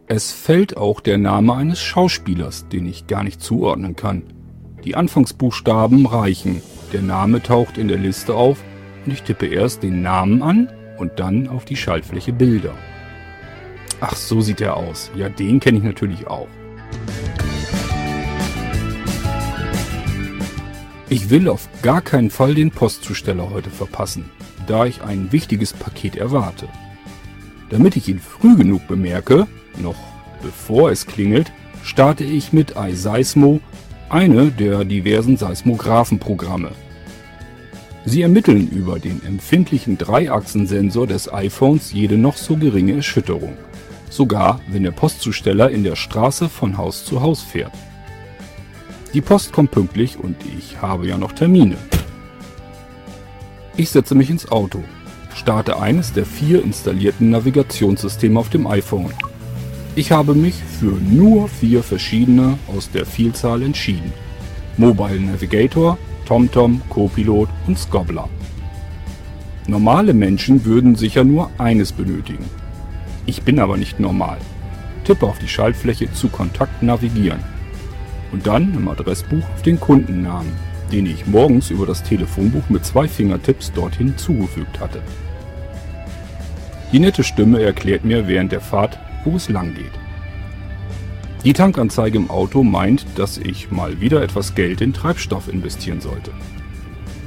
[0.07, 4.23] Es fällt auch der Name eines Schauspielers, den ich gar nicht zuordnen kann.
[4.83, 8.63] Die Anfangsbuchstaben reichen, der Name taucht in der Liste auf
[9.05, 12.73] und ich tippe erst den Namen an und dann auf die Schaltfläche Bilder.
[13.99, 15.09] Ach, so sieht er aus.
[15.15, 16.47] Ja, den kenne ich natürlich auch.
[21.09, 24.29] Ich will auf gar keinen Fall den Postzusteller heute verpassen,
[24.67, 26.67] da ich ein wichtiges Paket erwarte.
[27.69, 29.47] Damit ich ihn früh genug bemerke,
[29.81, 29.95] noch
[30.41, 33.61] bevor es klingelt, starte ich mit iSeismo,
[34.09, 36.71] eine der diversen Seismographenprogramme.
[38.05, 43.57] Sie ermitteln über den empfindlichen Dreiachsensensor des iPhones jede noch so geringe Erschütterung,
[44.09, 47.73] sogar wenn der Postzusteller in der Straße von Haus zu Haus fährt.
[49.13, 51.77] Die Post kommt pünktlich und ich habe ja noch Termine.
[53.75, 54.83] Ich setze mich ins Auto,
[55.35, 59.13] starte eines der vier installierten Navigationssysteme auf dem iPhone.
[59.95, 64.13] Ich habe mich für nur vier verschiedene aus der Vielzahl entschieden.
[64.77, 68.29] Mobile Navigator, TomTom, Copilot und Scobbler.
[69.67, 72.45] Normale Menschen würden sicher nur eines benötigen.
[73.27, 74.37] Ich bin aber nicht normal.
[75.03, 77.43] Tippe auf die Schaltfläche zu Kontakt navigieren.
[78.31, 80.53] Und dann im Adressbuch auf den Kundennamen,
[80.91, 85.01] den ich morgens über das Telefonbuch mit zwei Fingertipps dorthin zugefügt hatte.
[86.93, 89.91] Die nette Stimme erklärt mir während der Fahrt, wo es lang geht.
[91.43, 96.31] Die Tankanzeige im Auto meint, dass ich mal wieder etwas Geld in Treibstoff investieren sollte.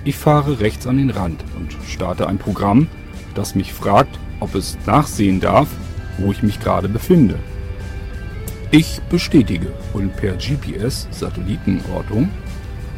[0.05, 2.89] Ich fahre rechts an den Rand und starte ein Programm,
[3.35, 5.69] das mich fragt, ob es nachsehen darf,
[6.21, 7.37] wo ich mich gerade befinde.
[8.71, 12.29] Ich bestätige und per GPS-Satellitenortung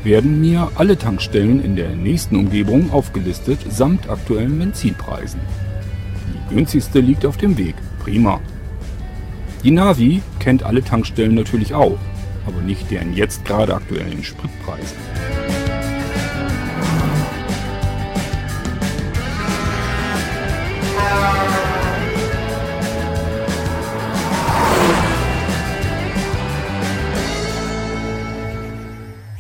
[0.04, 5.40] werden mir alle Tankstellen in der nächsten Umgebung aufgelistet samt aktuellen Benzinpreisen.
[6.28, 7.76] Die günstigste liegt auf dem Weg.
[8.00, 8.40] Prima.
[9.64, 11.98] Die Navi kennt alle Tankstellen natürlich auch,
[12.46, 14.94] aber nicht deren jetzt gerade aktuellen Spritpreise.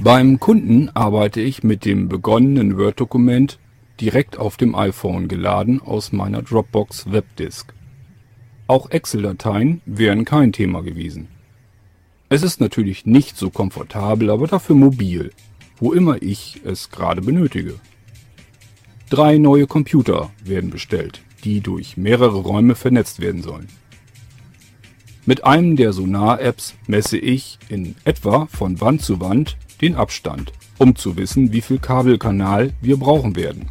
[0.02, 3.60] Beim Kunden arbeite ich mit dem begonnenen Word-Dokument
[4.00, 7.72] direkt auf dem iPhone geladen aus meiner Dropbox Webdisk.
[8.66, 11.28] Auch Excel-Dateien wären kein Thema gewesen.
[12.28, 15.30] Es ist natürlich nicht so komfortabel, aber dafür mobil,
[15.76, 17.74] wo immer ich es gerade benötige.
[19.08, 23.68] Drei neue Computer werden bestellt, die durch mehrere Räume vernetzt werden sollen.
[25.26, 30.96] Mit einem der Sonar-Apps messe ich in etwa von Wand zu Wand den Abstand, um
[30.96, 33.68] zu wissen, wie viel Kabelkanal wir brauchen werden.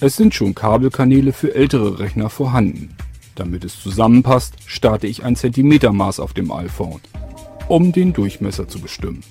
[0.00, 2.94] Es sind schon Kabelkanäle für ältere Rechner vorhanden.
[3.34, 7.00] Damit es zusammenpasst, starte ich ein Zentimetermaß auf dem iPhone,
[7.68, 9.22] um den Durchmesser zu bestimmen.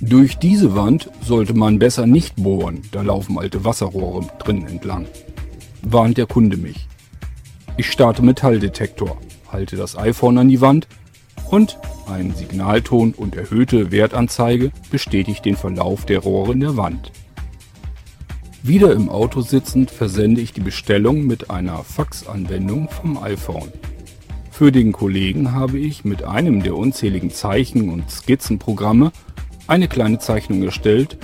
[0.00, 5.06] Durch diese Wand sollte man besser nicht bohren, da laufen alte Wasserrohre drin entlang.
[5.82, 6.86] Warnt der Kunde mich.
[7.76, 9.18] Ich starte Metalldetektor,
[9.50, 10.86] halte das iPhone an die Wand
[11.50, 11.78] und
[12.08, 17.12] ein Signalton und erhöhte Wertanzeige bestätigt den Verlauf der Rohre in der Wand.
[18.62, 23.72] Wieder im Auto sitzend versende ich die Bestellung mit einer Faxanwendung vom iPhone.
[24.50, 29.12] Für den Kollegen habe ich mit einem der unzähligen Zeichen- und Skizzenprogramme
[29.68, 31.16] eine kleine Zeichnung erstellt,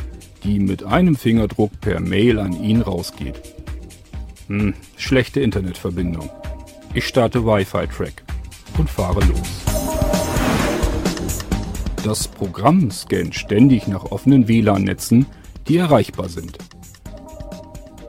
[0.44, 3.40] die mit einem Fingerdruck per Mail an ihn rausgeht.
[4.46, 6.30] Hm, schlechte Internetverbindung.
[6.92, 8.22] Ich starte Wi-Fi-Track
[8.78, 9.63] und fahre los.
[12.04, 15.24] Das Programm scannt ständig nach offenen WLAN-Netzen,
[15.66, 16.58] die erreichbar sind.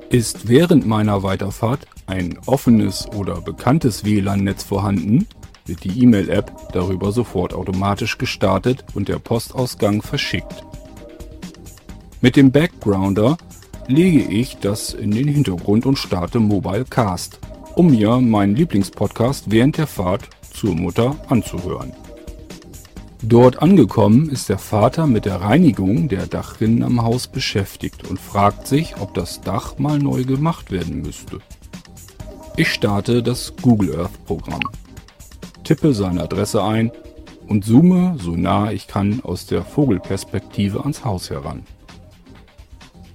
[0.10, 5.28] Ist während meiner Weiterfahrt ein offenes oder bekanntes WLAN-Netz vorhanden,
[5.66, 10.66] wird die E-Mail-App darüber sofort automatisch gestartet und der Postausgang verschickt.
[12.20, 13.38] Mit dem Backgrounder
[13.88, 17.40] lege ich das in den Hintergrund und starte Mobile Cast,
[17.76, 21.94] um mir meinen Lieblingspodcast während der Fahrt zur Mutter anzuhören.
[23.28, 28.68] Dort angekommen ist der Vater mit der Reinigung der Dachrinnen am Haus beschäftigt und fragt
[28.68, 31.40] sich, ob das Dach mal neu gemacht werden müsste.
[32.56, 34.62] Ich starte das Google Earth Programm,
[35.64, 36.92] tippe seine Adresse ein
[37.48, 41.64] und zoome so nah ich kann aus der Vogelperspektive ans Haus heran.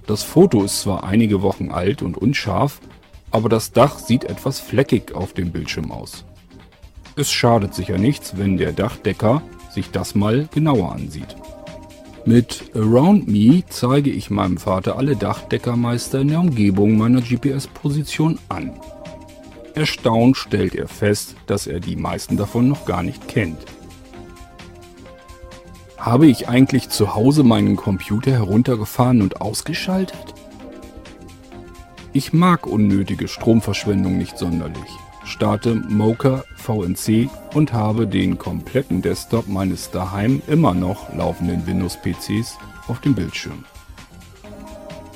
[0.07, 2.81] Das Foto ist zwar einige Wochen alt und unscharf,
[3.31, 6.25] aber das Dach sieht etwas fleckig auf dem Bildschirm aus.
[7.15, 9.41] Es schadet sicher nichts, wenn der Dachdecker
[9.73, 11.35] sich das mal genauer ansieht.
[12.25, 18.73] Mit Around Me zeige ich meinem Vater alle Dachdeckermeister in der Umgebung meiner GPS-Position an.
[19.73, 23.57] Erstaunt stellt er fest, dass er die meisten davon noch gar nicht kennt.
[25.97, 30.35] Habe ich eigentlich zu Hause meinen Computer heruntergefahren und ausgeschaltet?
[32.13, 34.97] Ich mag unnötige Stromverschwendung nicht sonderlich
[35.31, 42.57] starte Mocha VNC und habe den kompletten Desktop meines daheim immer noch laufenden Windows-PCs
[42.87, 43.63] auf dem Bildschirm.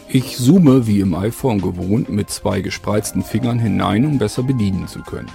[0.08, 5.02] Ich zoome wie im iPhone gewohnt mit zwei gespreizten Fingern hinein, um besser bedienen zu
[5.02, 5.32] können.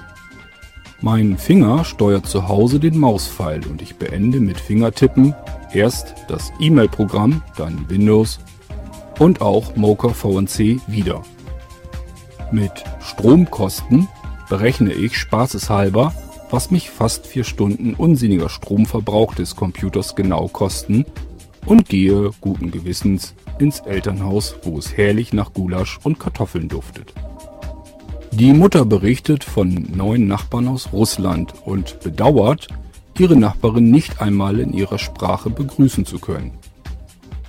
[1.02, 5.34] Mein Finger steuert zu Hause den Mauspfeil und ich beende mit Fingertippen
[5.72, 8.40] erst das E-Mail-Programm, dann Windows
[9.18, 11.22] und auch Mocha VNC wieder.
[12.50, 14.08] Mit Stromkosten
[14.50, 16.12] berechne ich spaßeshalber,
[16.50, 21.06] was mich fast vier Stunden unsinniger Stromverbrauch des Computers genau kosten
[21.64, 27.14] und gehe guten Gewissens ins Elternhaus, wo es herrlich nach Gulasch und Kartoffeln duftet.
[28.32, 32.68] Die Mutter berichtet von neuen Nachbarn aus Russland und bedauert,
[33.18, 36.52] ihre Nachbarin nicht einmal in ihrer Sprache begrüßen zu können.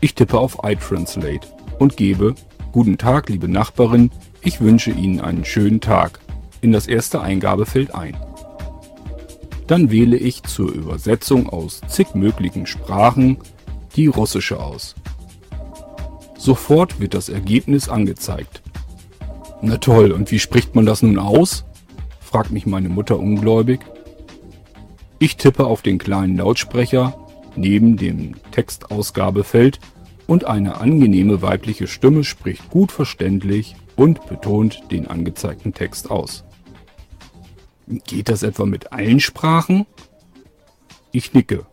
[0.01, 1.47] Ich tippe auf iTranslate
[1.79, 2.35] und gebe
[2.71, 6.21] Guten Tag, liebe Nachbarin, ich wünsche Ihnen einen schönen Tag
[6.61, 8.15] in das erste Eingabefeld ein.
[9.67, 13.37] Dann wähle ich zur Übersetzung aus zig möglichen Sprachen
[13.95, 14.95] die russische aus.
[16.37, 18.61] Sofort wird das Ergebnis angezeigt.
[19.61, 21.65] Na toll, und wie spricht man das nun aus?
[22.19, 23.81] fragt mich meine Mutter ungläubig.
[25.19, 27.15] Ich tippe auf den kleinen Lautsprecher
[27.55, 29.79] neben dem Textausgabefeld
[30.27, 36.43] und eine angenehme weibliche Stimme spricht gut verständlich und betont den angezeigten Text aus.
[37.91, 39.85] Geht das etwa mit allen Sprachen?
[41.11, 41.65] Ich nicke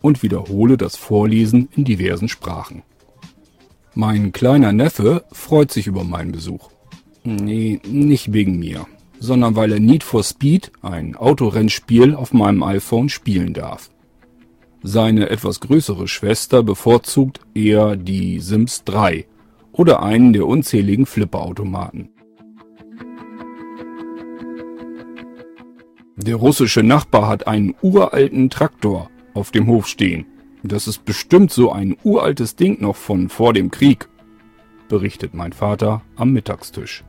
[0.00, 2.82] und wiederhole das Vorlesen in diversen Sprachen.
[3.94, 6.70] Mein kleiner Neffe freut sich über meinen Besuch.
[7.22, 8.86] Nee, nicht wegen mir,
[9.20, 13.90] sondern weil er Need for Speed, ein Autorennspiel, auf meinem iPhone spielen darf.
[14.82, 19.26] Seine etwas größere Schwester bevorzugt eher die Sims 3
[19.70, 22.08] oder einen der unzähligen Flipperautomaten.
[26.16, 30.26] Der russische Nachbar hat einen uralten Traktor auf dem Hof stehen.
[30.62, 34.08] Das ist bestimmt so ein uraltes Ding noch von vor dem Krieg,
[34.88, 37.02] berichtet mein Vater am Mittagstisch.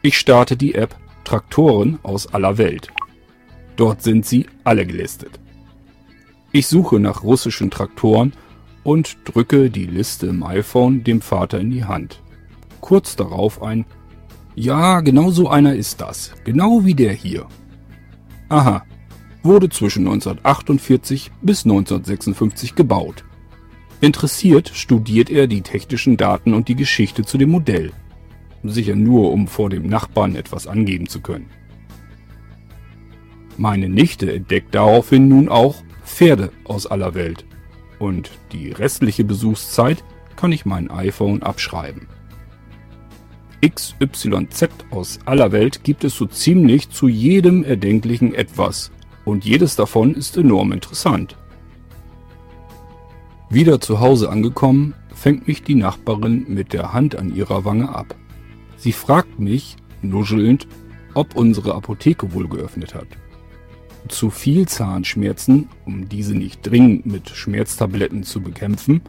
[0.00, 2.88] Ich starte die App Traktoren aus aller Welt.
[3.76, 5.40] Dort sind sie alle gelistet.
[6.52, 8.32] Ich suche nach russischen Traktoren
[8.84, 12.22] und drücke die Liste im iPhone dem Vater in die Hand.
[12.80, 13.86] Kurz darauf ein
[14.54, 16.32] Ja, genau so einer ist das.
[16.44, 17.46] Genau wie der hier.
[18.52, 18.84] Aha,
[19.42, 23.24] wurde zwischen 1948 bis 1956 gebaut.
[24.02, 27.92] Interessiert studiert er die technischen Daten und die Geschichte zu dem Modell.
[28.62, 31.48] Sicher nur, um vor dem Nachbarn etwas angeben zu können.
[33.56, 37.46] Meine Nichte entdeckt daraufhin nun auch Pferde aus aller Welt.
[37.98, 40.04] Und die restliche Besuchszeit
[40.36, 42.06] kann ich mein iPhone abschreiben.
[43.64, 48.90] XYZ aus aller Welt gibt es so ziemlich zu jedem erdenklichen etwas
[49.24, 51.36] und jedes davon ist enorm interessant.
[53.48, 58.16] Wieder zu Hause angekommen, fängt mich die Nachbarin mit der Hand an ihrer Wange ab.
[58.76, 60.66] Sie fragt mich, nuschelnd,
[61.14, 63.06] ob unsere Apotheke wohl geöffnet hat.
[64.08, 69.02] Zu viel Zahnschmerzen, um diese nicht dringend mit Schmerztabletten zu bekämpfen,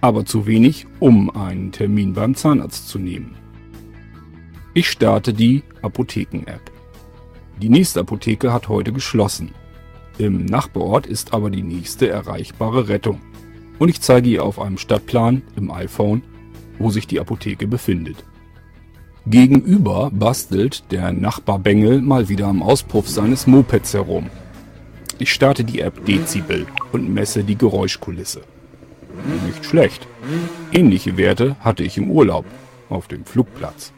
[0.00, 3.36] aber zu wenig, um einen Termin beim Zahnarzt zu nehmen.
[4.76, 6.70] Ich starte die Apotheken-App.
[7.62, 9.52] Die nächste Apotheke hat heute geschlossen.
[10.18, 13.22] Im Nachbarort ist aber die nächste erreichbare Rettung.
[13.78, 16.22] Und ich zeige ihr auf einem Stadtplan im iPhone,
[16.78, 18.22] wo sich die Apotheke befindet.
[19.24, 24.28] Gegenüber bastelt der Nachbarbengel mal wieder am Auspuff seines Mopeds herum.
[25.18, 28.42] Ich starte die App Dezibel und messe die Geräuschkulisse.
[29.46, 30.06] Nicht schlecht.
[30.70, 32.44] Ähnliche Werte hatte ich im Urlaub
[32.90, 33.94] auf dem Flugplatz.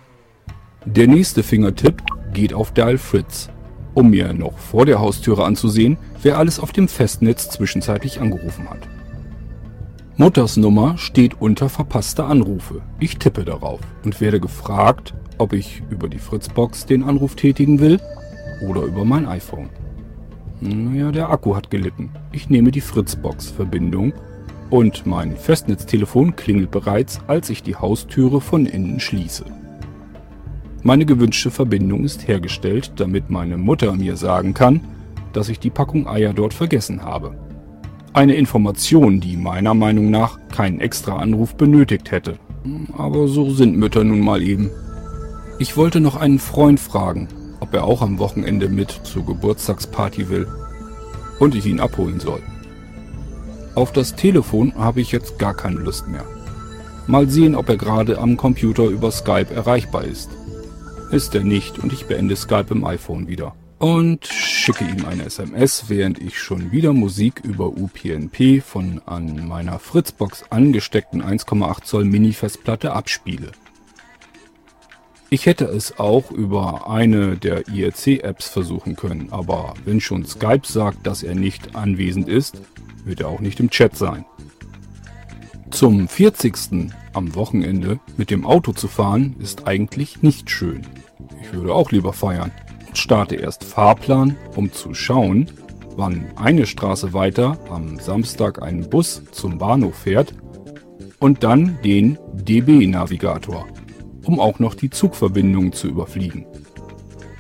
[0.95, 3.51] Der nächste Fingertipp geht auf Dial Fritz,
[3.93, 8.89] um mir noch vor der Haustüre anzusehen, wer alles auf dem Festnetz zwischenzeitlich angerufen hat.
[10.16, 12.80] Mutters Nummer steht unter verpasste Anrufe.
[13.01, 18.01] Ich tippe darauf und werde gefragt, ob ich über die Fritzbox den Anruf tätigen will
[18.66, 19.68] oder über mein iPhone.
[20.62, 22.12] Naja, der Akku hat gelitten.
[22.32, 24.14] Ich nehme die Fritzbox-Verbindung
[24.70, 29.45] und mein Festnetztelefon klingelt bereits, als ich die Haustüre von innen schließe.
[30.83, 34.81] Meine gewünschte Verbindung ist hergestellt, damit meine Mutter mir sagen kann,
[35.33, 37.35] dass ich die Packung Eier dort vergessen habe.
[38.12, 42.39] Eine Information, die meiner Meinung nach keinen extra Anruf benötigt hätte.
[42.97, 44.70] Aber so sind Mütter nun mal eben.
[45.59, 47.29] Ich wollte noch einen Freund fragen,
[47.61, 50.47] ob er auch am Wochenende mit zur Geburtstagsparty will
[51.41, 52.41] und ich ihn abholen soll.
[53.74, 56.24] Auf das Telefon habe ich jetzt gar keine Lust mehr.
[57.07, 60.31] Mal sehen, ob er gerade am Computer über Skype erreichbar ist.
[61.11, 63.54] Ist er nicht und ich beende Skype im iPhone wieder.
[63.78, 69.78] Und schicke ihm eine SMS, während ich schon wieder Musik über UPnP von an meiner
[69.78, 73.52] Fritzbox angesteckten 1,8 Zoll Mini-Festplatte abspiele.
[75.30, 81.06] Ich hätte es auch über eine der IRC-Apps versuchen können, aber wenn schon Skype sagt,
[81.06, 82.61] dass er nicht anwesend ist,
[83.04, 84.26] wird er auch nicht im Chat sein.
[85.70, 86.92] Zum 40.
[87.19, 90.87] am Wochenende mit dem Auto zu fahren, ist eigentlich nicht schön.
[91.43, 92.51] Ich würde auch lieber feiern.
[92.93, 95.51] Ich starte erst Fahrplan, um zu schauen,
[95.97, 100.33] wann eine Straße weiter am Samstag ein Bus zum Bahnhof fährt
[101.19, 103.66] und dann den DB-Navigator
[104.29, 106.45] um auch noch die Zugverbindung zu überfliegen.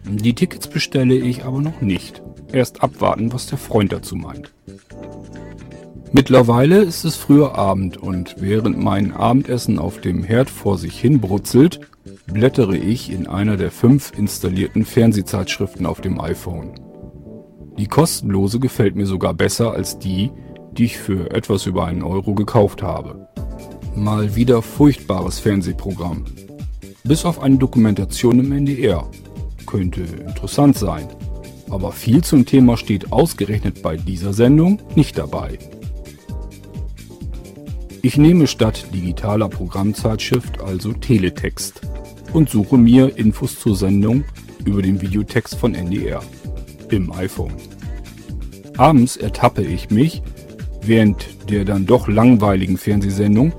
[0.06, 2.22] Die Tickets bestelle ich aber noch nicht.
[2.50, 4.54] Erst abwarten, was der Freund dazu meint.
[6.12, 11.20] Mittlerweile ist es früher Abend und während mein Abendessen auf dem Herd vor sich hin
[11.20, 11.80] brutzelt,
[12.26, 16.72] blättere ich in einer der fünf installierten Fernsehzeitschriften auf dem iPhone.
[17.76, 20.30] Die kostenlose gefällt mir sogar besser als die,
[20.72, 23.28] die ich für etwas über einen Euro gekauft habe.
[23.94, 26.24] Mal wieder furchtbares Fernsehprogramm.
[27.04, 29.08] Bis auf eine Dokumentation im NDR.
[29.66, 31.06] Könnte interessant sein.
[31.68, 35.58] Aber viel zum Thema steht ausgerechnet bei dieser Sendung nicht dabei.
[38.00, 41.80] Ich nehme statt digitaler Programmzeitschrift also Teletext
[42.32, 44.22] und suche mir Infos zur Sendung
[44.64, 46.22] über den Videotext von NDR
[46.90, 47.54] im iPhone.
[48.76, 50.22] Abends ertappe ich mich,
[50.82, 53.52] während der dann doch langweiligen Fernsehsendung,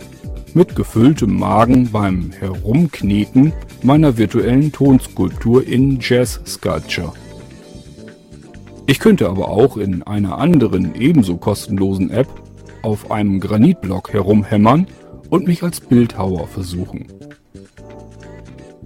[0.53, 3.51] mit gefülltem Magen beim Herumkneten
[3.83, 7.13] meiner virtuellen Tonskulptur in Jazz Sculpture.
[8.87, 12.27] Ich könnte aber auch in einer anderen ebenso kostenlosen App
[12.81, 14.87] auf einem Granitblock herumhämmern
[15.29, 17.07] und mich als Bildhauer versuchen.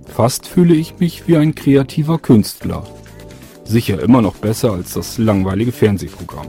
[0.06, 2.84] Fast fühle ich mich wie ein kreativer Künstler.
[3.64, 6.48] Sicher immer noch besser als das langweilige Fernsehprogramm.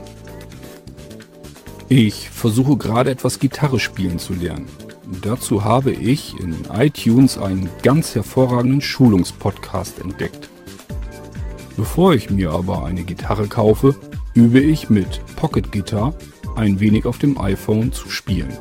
[1.87, 4.67] Ich versuche gerade etwas Gitarre spielen zu lernen.
[5.21, 10.49] Dazu habe ich in iTunes einen ganz hervorragenden Schulungspodcast entdeckt.
[11.77, 13.95] Bevor ich mir aber eine Gitarre kaufe,
[14.33, 16.13] übe ich mit Pocket Guitar
[16.55, 18.53] ein wenig auf dem iPhone zu spielen.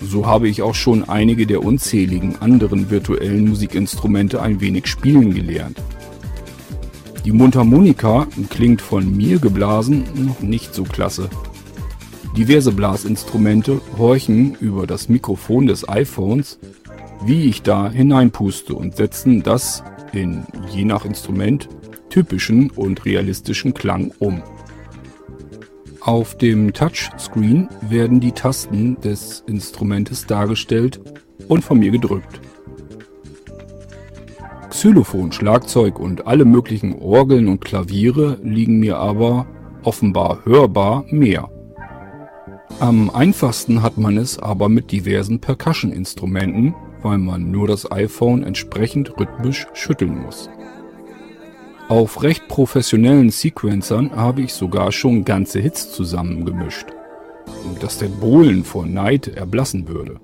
[0.00, 5.82] So habe ich auch schon einige der unzähligen anderen virtuellen Musikinstrumente ein wenig spielen gelernt.
[7.24, 11.28] Die Mundharmonika klingt von mir geblasen noch nicht so klasse.
[12.36, 16.58] Diverse Blasinstrumente horchen über das Mikrofon des iPhones,
[17.24, 21.68] wie ich da hineinpuste und setzen das in je nach Instrument
[22.10, 24.42] typischen und realistischen Klang um.
[26.06, 31.00] Auf dem Touchscreen werden die Tasten des Instrumentes dargestellt
[31.48, 32.40] und von mir gedrückt.
[34.70, 39.46] Xylophon, Schlagzeug und alle möglichen Orgeln und Klaviere liegen mir aber
[39.82, 41.50] offenbar hörbar mehr.
[42.78, 49.18] Am einfachsten hat man es aber mit diversen Percussion-Instrumenten, weil man nur das iPhone entsprechend
[49.18, 50.50] rhythmisch schütteln muss.
[51.88, 56.86] Auf recht professionellen Sequencern habe ich sogar schon ganze Hits zusammengemischt,
[57.80, 60.20] dass der Bohlen vor Neid erblassen würde.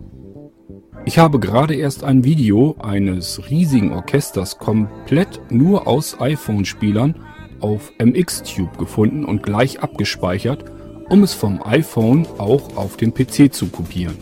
[1.04, 7.16] Ich habe gerade erst ein Video eines riesigen Orchesters komplett nur aus iPhone-Spielern
[7.60, 10.64] auf MXTube gefunden und gleich abgespeichert
[11.12, 14.16] um es vom iPhone auch auf den PC zu kopieren.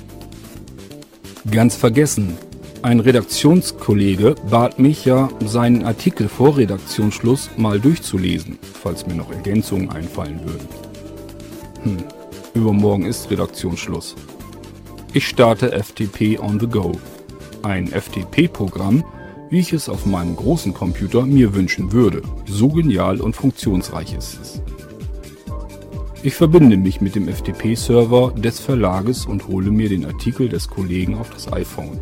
[1.49, 2.36] Ganz vergessen,
[2.83, 9.91] ein Redaktionskollege bat mich ja, seinen Artikel vor Redaktionsschluss mal durchzulesen, falls mir noch Ergänzungen
[9.91, 10.68] einfallen würden.
[11.83, 11.97] Hm,
[12.55, 14.16] übermorgen ist Redaktionsschluss.
[15.12, 16.93] Ich starte FTP on the go.
[17.62, 19.05] Ein FTP-Programm,
[19.51, 22.22] wie ich es auf meinem großen Computer mir wünschen würde.
[22.47, 24.62] So genial und funktionsreich ist es.
[26.22, 31.16] Ich verbinde mich mit dem FTP-Server des Verlages und hole mir den Artikel des Kollegen
[31.16, 32.01] auf das iPhone.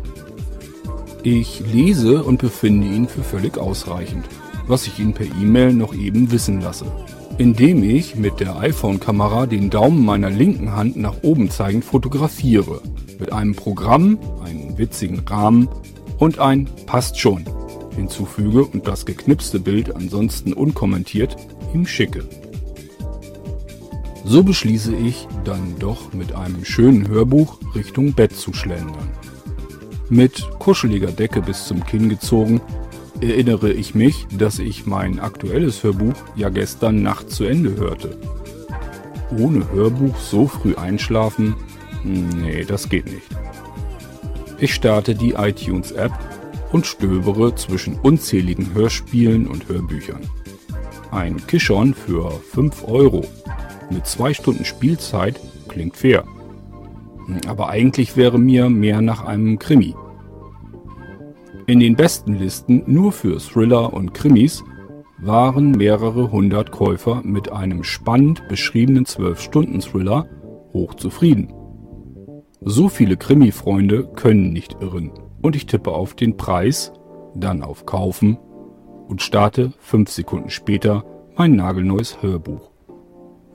[1.23, 4.25] Ich lese und befinde ihn für völlig ausreichend,
[4.67, 6.85] was ich ihn per E-Mail noch eben wissen lasse.
[7.37, 12.81] Indem ich mit der iPhone-Kamera den Daumen meiner linken Hand nach oben zeigend fotografiere.
[13.19, 15.67] Mit einem Programm, einen witzigen Rahmen
[16.17, 17.45] und ein Passt schon
[17.99, 21.35] hinzufüge und das geknipste Bild ansonsten unkommentiert
[21.73, 22.23] ihm schicke.
[24.25, 29.09] So beschließe ich dann doch mit einem schönen Hörbuch Richtung Bett zu schlendern.
[30.11, 32.61] Mit kuscheliger Decke bis zum Kinn gezogen,
[33.21, 38.17] erinnere ich mich, dass ich mein aktuelles Hörbuch ja gestern Nacht zu Ende hörte.
[39.37, 41.55] Ohne Hörbuch so früh einschlafen?
[42.03, 43.27] Nee, das geht nicht.
[44.57, 46.11] Ich starte die iTunes-App
[46.71, 50.21] und stöbere zwischen unzähligen Hörspielen und Hörbüchern.
[51.11, 53.25] Ein Kishon für 5 Euro
[53.91, 56.23] mit 2 Stunden Spielzeit klingt fair.
[57.47, 59.95] Aber eigentlich wäre mir mehr nach einem Krimi.
[61.67, 64.63] In den besten Listen nur für Thriller und Krimis
[65.21, 70.27] waren mehrere hundert Käufer mit einem spannend beschriebenen 12-Stunden-Thriller
[70.73, 71.53] hochzufrieden.
[72.61, 75.11] So viele Krimi-Freunde können nicht irren
[75.41, 76.91] und ich tippe auf den Preis,
[77.35, 78.37] dann auf Kaufen
[79.07, 81.05] und starte 5 Sekunden später
[81.37, 82.71] mein nagelneues Hörbuch.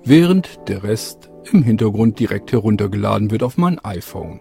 [0.05, 4.41] Während der Rest im Hintergrund direkt heruntergeladen wird auf mein iPhone.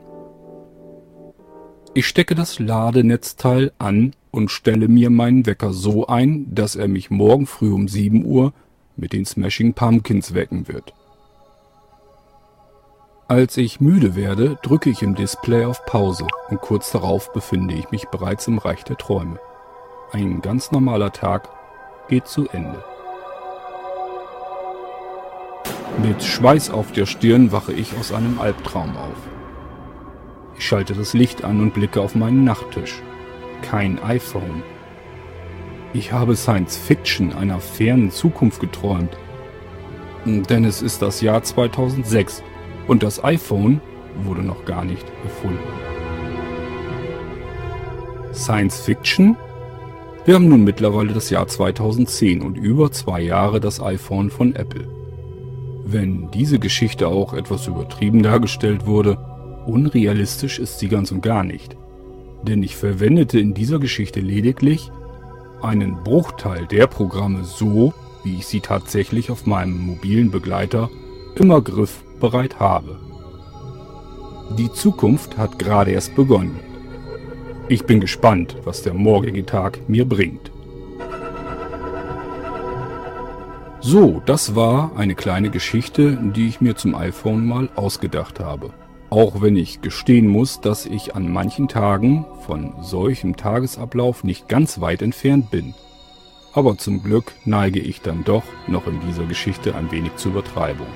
[1.93, 7.11] Ich stecke das Ladenetzteil an und stelle mir meinen Wecker so ein, dass er mich
[7.11, 8.53] morgen früh um 7 Uhr
[8.95, 10.93] mit den Smashing Pumpkins wecken wird.
[13.27, 17.89] Als ich müde werde, drücke ich im Display auf Pause und kurz darauf befinde ich
[17.91, 19.39] mich bereits im Reich der Träume.
[20.11, 21.49] Ein ganz normaler Tag
[22.09, 22.83] geht zu Ende.
[26.01, 29.15] Mit Schweiß auf der Stirn wache ich aus einem Albtraum auf.
[30.57, 33.01] Ich schalte das Licht an und blicke auf meinen Nachttisch.
[33.61, 34.63] Kein iPhone.
[35.93, 39.15] Ich habe Science Fiction einer fernen Zukunft geträumt.
[40.25, 42.43] Denn es ist das Jahr 2006
[42.87, 43.79] und das iPhone
[44.23, 45.59] wurde noch gar nicht erfunden.
[48.33, 49.37] Science Fiction?
[50.25, 54.87] Wir haben nun mittlerweile das Jahr 2010 und über zwei Jahre das iPhone von Apple.
[55.85, 59.17] Wenn diese Geschichte auch etwas übertrieben dargestellt wurde,
[59.65, 61.75] unrealistisch ist sie ganz und gar nicht.
[62.43, 64.91] Denn ich verwendete in dieser Geschichte lediglich
[65.61, 70.89] einen Bruchteil der Programme so, wie ich sie tatsächlich auf meinem mobilen Begleiter
[71.35, 72.99] immer griffbereit habe.
[74.57, 76.59] Die Zukunft hat gerade erst begonnen.
[77.69, 80.52] Ich bin gespannt, was der morgige Tag mir bringt.
[83.85, 88.69] So, das war eine kleine Geschichte, die ich mir zum iPhone mal ausgedacht habe.
[89.09, 94.79] Auch wenn ich gestehen muss, dass ich an manchen Tagen von solchem Tagesablauf nicht ganz
[94.79, 95.73] weit entfernt bin.
[96.53, 100.87] Aber zum Glück neige ich dann doch noch in dieser Geschichte ein wenig zur Übertreibung.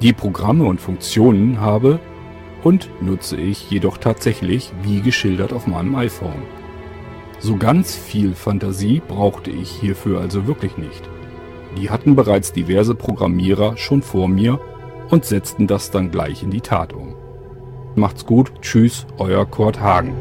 [0.00, 2.00] Die Programme und Funktionen habe
[2.64, 6.44] und nutze ich jedoch tatsächlich wie geschildert auf meinem iPhone.
[7.40, 11.02] So ganz viel Fantasie brauchte ich hierfür also wirklich nicht.
[11.76, 14.58] Die hatten bereits diverse Programmierer schon vor mir
[15.10, 17.14] und setzten das dann gleich in die Tat um.
[17.94, 20.14] Macht's gut, tschüss, euer Kurt Hagen.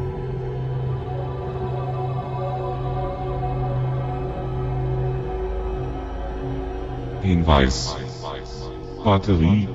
[7.22, 7.96] Hinweis.
[9.04, 9.68] Batterie.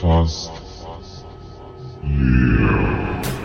[0.00, 0.52] Fast.
[2.02, 3.39] Yeah.